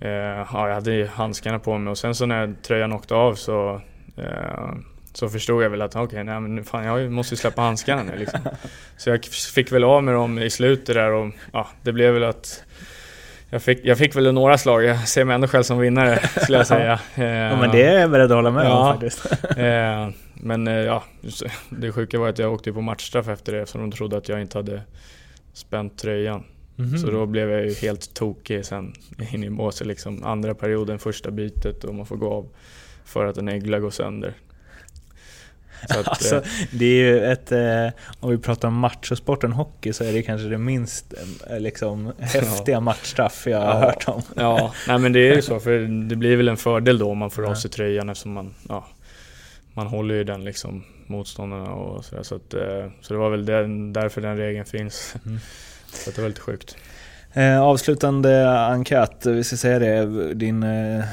[0.00, 3.34] eh, ja, jag hade ju handskarna på mig och sen så när tröjan åkte av
[3.34, 3.80] så
[4.16, 4.74] eh,
[5.12, 8.02] så förstod jag väl att okej, okay, nej men fan jag måste ju släppa handskarna
[8.02, 8.40] nu liksom.
[8.96, 12.24] Så jag fick väl av med dem i slutet där och ja, det blev väl
[12.24, 12.64] att
[13.50, 16.58] jag fick, jag fick väl några slag, jag ser mig ändå själv som vinnare skulle
[16.58, 17.00] jag säga.
[17.14, 19.26] ja men det är jag beredd att hålla med ja, om faktiskt.
[19.56, 21.04] Eh, men eh, ja,
[21.70, 24.40] det sjuka var att jag åkte på matchstraff efter det eftersom de trodde att jag
[24.40, 24.82] inte hade
[25.52, 26.44] spänt tröjan.
[26.78, 26.96] Mm -hmm.
[26.96, 28.92] Så då blev jag ju helt tokig sen
[29.32, 30.24] in i båset liksom.
[30.24, 32.48] Andra perioden, första bytet och man får gå av
[33.04, 34.34] för att en äggla går sönder.
[35.82, 37.88] Att, alltså, eh, det är ju ett, eh,
[38.20, 41.14] om vi pratar om machosporten hockey så är det kanske det minst
[41.50, 42.80] eh, liksom, häftiga ja.
[42.80, 43.80] matchstraff jag har ja.
[43.80, 44.22] hört om.
[44.36, 47.18] Ja, nej men det är ju så för det blir väl en fördel då om
[47.18, 48.86] man får av sig tröjan eftersom man, ja,
[49.72, 52.22] man håller ju den liksom motståndarna och sådär.
[52.22, 52.54] Så, att,
[53.00, 55.14] så det var väl den, därför den regeln finns.
[55.26, 55.38] Mm.
[55.92, 56.76] Så det var lite sjukt.
[57.32, 60.34] Eh, avslutande enkät, vi ska säga det.
[60.34, 61.04] Din Eh,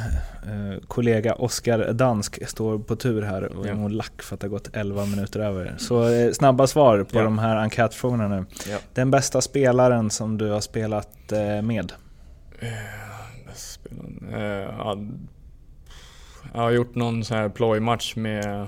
[0.88, 3.88] kollega Oskar Dansk står på tur här och är ja.
[3.88, 5.76] lack för att det har gått 11 minuter över.
[5.78, 7.24] Så eh, snabba svar på ja.
[7.24, 8.46] de här enkätfrågorna nu.
[8.70, 8.78] Ja.
[8.94, 11.94] Den bästa spelaren som du har spelat eh, med?
[16.54, 18.68] jag har gjort någon sån här plojmatch med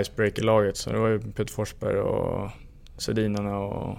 [0.00, 2.50] Icebreaker-laget, så det var ju Peter Forsberg och
[2.96, 3.98] Sedinarna och...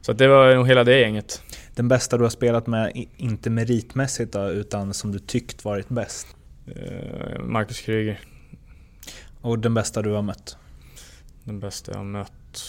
[0.00, 1.42] Så det var nog hela det gänget.
[1.74, 6.26] Den bästa du har spelat med, inte meritmässigt då, utan som du tyckt varit bäst?
[6.68, 8.20] Uh, Marcus Kryger.
[9.40, 10.56] Och den bästa du har mött?
[11.44, 12.64] Den bästa jag har mött?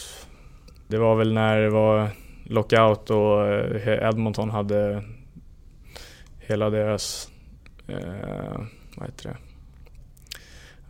[0.88, 2.10] Det var väl när det var
[2.44, 5.02] lockout och eh, Edmonton hade
[6.38, 7.30] hela deras...
[7.88, 9.36] Uh, vad heter det?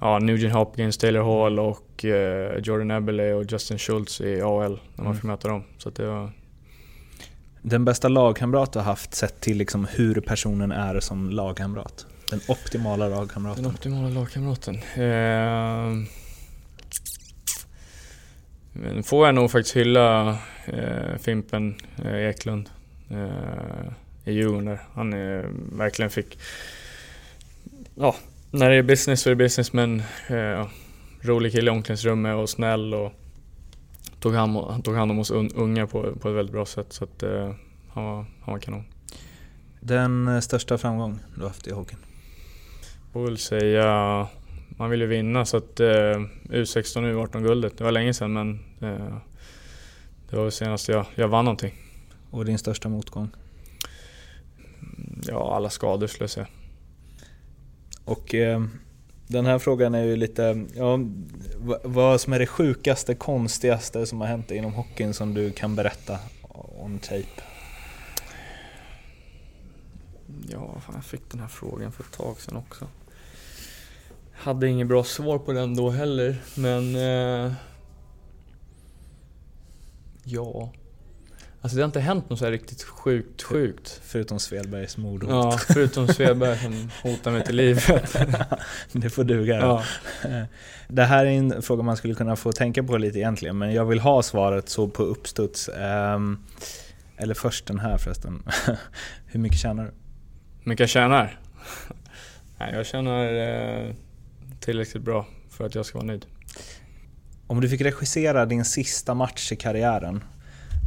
[0.01, 5.05] Ja, Nugent Hopkins, Taylor Hall och uh, Jordan Eberle och Justin Schultz i AL när
[5.05, 5.15] man mm.
[5.15, 5.65] fick möta dem.
[5.79, 6.31] Så det var
[7.63, 12.07] den bästa lagkamrat du har haft sett till liksom hur personen är som lagkamrat?
[12.31, 13.63] Den optimala lagkamraten?
[13.63, 14.75] Den optimala lagkamraten?
[14.75, 16.07] Eh,
[19.03, 22.71] får jag nog faktiskt hylla eh, Fimpen eh, Eklund
[23.11, 23.93] eh,
[24.25, 24.81] i Djurgården där.
[24.95, 26.39] Han eh, verkligen fick...
[27.95, 28.17] Ja,
[28.51, 30.67] när det är business så är det business men eh,
[31.21, 33.13] rolig kille i omklädningsrummet och snäll och
[34.23, 36.93] tog hand, han tog hand om oss unga på, på ett väldigt bra sätt.
[36.93, 37.55] Så att, eh,
[37.89, 38.85] han, var, han var kanon.
[39.81, 41.99] Den eh, största framgång du haft i hockeyn?
[43.13, 44.29] Jag väl säga,
[44.69, 45.87] man vill ju vinna så att eh,
[46.45, 49.17] U16 och U18-guldet, det var länge sedan men eh,
[50.31, 51.75] det var senast jag, jag vann någonting.
[52.31, 53.31] Och din största motgång?
[55.23, 56.47] Ja, alla skador skulle jag säga.
[58.05, 58.65] Och eh,
[59.33, 60.99] den här frågan är ju lite, ja,
[61.85, 66.19] vad som är det sjukaste, konstigaste som har hänt inom hockeyn som du kan berätta
[66.79, 67.43] on tape?
[70.49, 72.87] Ja, fan, jag fick den här frågan för ett tag sedan också.
[74.33, 76.97] Hade inget bra svar på den då heller, men...
[76.97, 77.53] Eh,
[80.25, 80.73] ja...
[81.63, 84.01] Alltså det har inte hänt något så här riktigt sjukt sjukt.
[84.05, 85.31] Förutom Svedbergs mordhot.
[85.31, 88.17] Ja, förutom Svedberg som hotar mig till livet.
[88.93, 89.85] det får duga ja.
[90.89, 93.85] Det här är en fråga man skulle kunna få tänka på lite egentligen, men jag
[93.85, 95.69] vill ha svaret så på uppstuds.
[95.69, 96.45] Um,
[97.17, 98.43] eller först den här förresten.
[99.27, 99.91] Hur mycket tjänar du?
[100.61, 101.41] Hur mycket jag tjänar?
[102.59, 103.95] Nej, jag tjänar eh,
[104.61, 106.27] tillräckligt bra för att jag ska vara nöjd.
[107.47, 110.25] Om du fick regissera din sista match i karriären,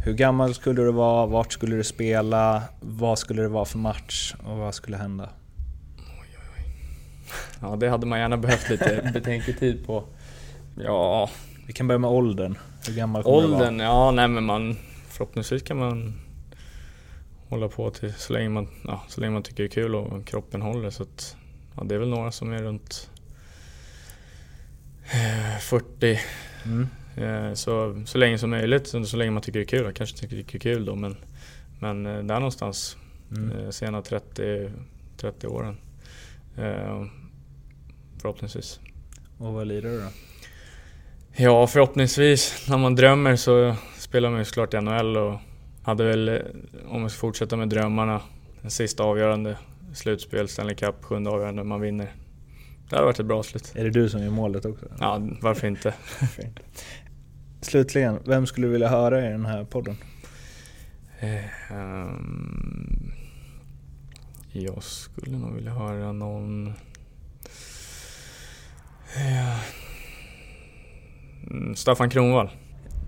[0.06, 1.26] hur gammal skulle du vara?
[1.26, 2.64] Vart skulle du spela?
[2.80, 4.36] Vad skulle det vara för match?
[4.44, 5.30] Och vad skulle hända?
[5.98, 6.74] Oj, oj, oj.
[7.62, 10.04] Ja, det hade man gärna behövt lite betänketid på.
[10.76, 11.30] Ja...
[11.68, 12.58] Vi kan börja med åldern.
[12.88, 13.94] Hur gammal kommer åldern, du vara?
[13.94, 14.78] Ja, nej men man...
[15.08, 16.14] Förhoppningsvis kan man
[17.50, 20.26] hålla på till så länge man, ja, så länge man tycker det är kul och
[20.26, 20.90] kroppen håller.
[20.90, 21.36] Så att,
[21.76, 23.10] ja, det är väl några som är runt
[25.04, 26.20] eh, 40.
[26.66, 26.88] Mm.
[27.16, 29.86] Eh, så, så länge som möjligt, så, så länge man tycker det är kul.
[29.86, 31.16] Jag kanske tycker det är kul då men,
[31.80, 32.98] men eh, där någonstans.
[33.32, 33.52] Mm.
[33.52, 34.72] Eh, sena 30,
[35.18, 35.78] 30 åren.
[38.22, 38.80] Förhoppningsvis.
[39.38, 40.08] Och vad lirar du då?
[41.36, 42.68] Ja, förhoppningsvis.
[42.70, 45.40] När man drömmer så spelar man ju såklart i NHL och
[45.84, 46.42] hade väl,
[46.88, 48.22] om man ska fortsätta med drömmarna,
[48.62, 49.58] den sista avgörande
[49.94, 52.12] slutspel, Stanley Cup, sjunde avgörande man vinner.
[52.90, 53.74] Det hade varit ett bra slut.
[53.76, 54.86] Är det du som gör målet också?
[55.00, 55.94] Ja, varför inte?
[57.66, 59.98] Slutligen, vem skulle du vilja höra i den här podden?
[61.20, 63.12] Eh, ehm,
[64.52, 66.74] jag skulle nog vilja höra någon...
[71.52, 72.50] Mm, Staffan Kronwall.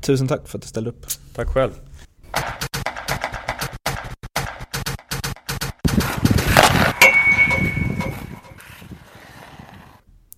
[0.02, 1.06] Tusen tack för att du ställde upp.
[1.36, 1.72] Tack själv.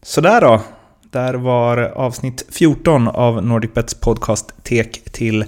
[0.01, 0.61] Sådär då.
[1.11, 5.45] Där var avsnitt 14 av NordicBets podcast Tek till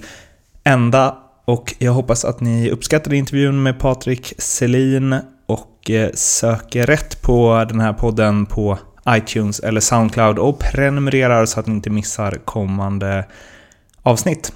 [0.64, 1.16] ända.
[1.44, 5.16] Och jag hoppas att ni uppskattade intervjun med Patrik Selin
[5.46, 8.78] och eh, söker rätt på den här podden på
[9.08, 13.24] iTunes eller Soundcloud och prenumererar så att ni inte missar kommande
[14.02, 14.52] avsnitt.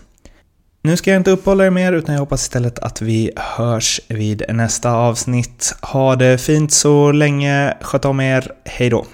[0.82, 4.42] Nu ska jag inte uppehålla er mer utan jag hoppas istället att vi hörs vid
[4.48, 5.74] nästa avsnitt.
[5.82, 9.06] Ha det fint så länge, sköt om er, hejdå!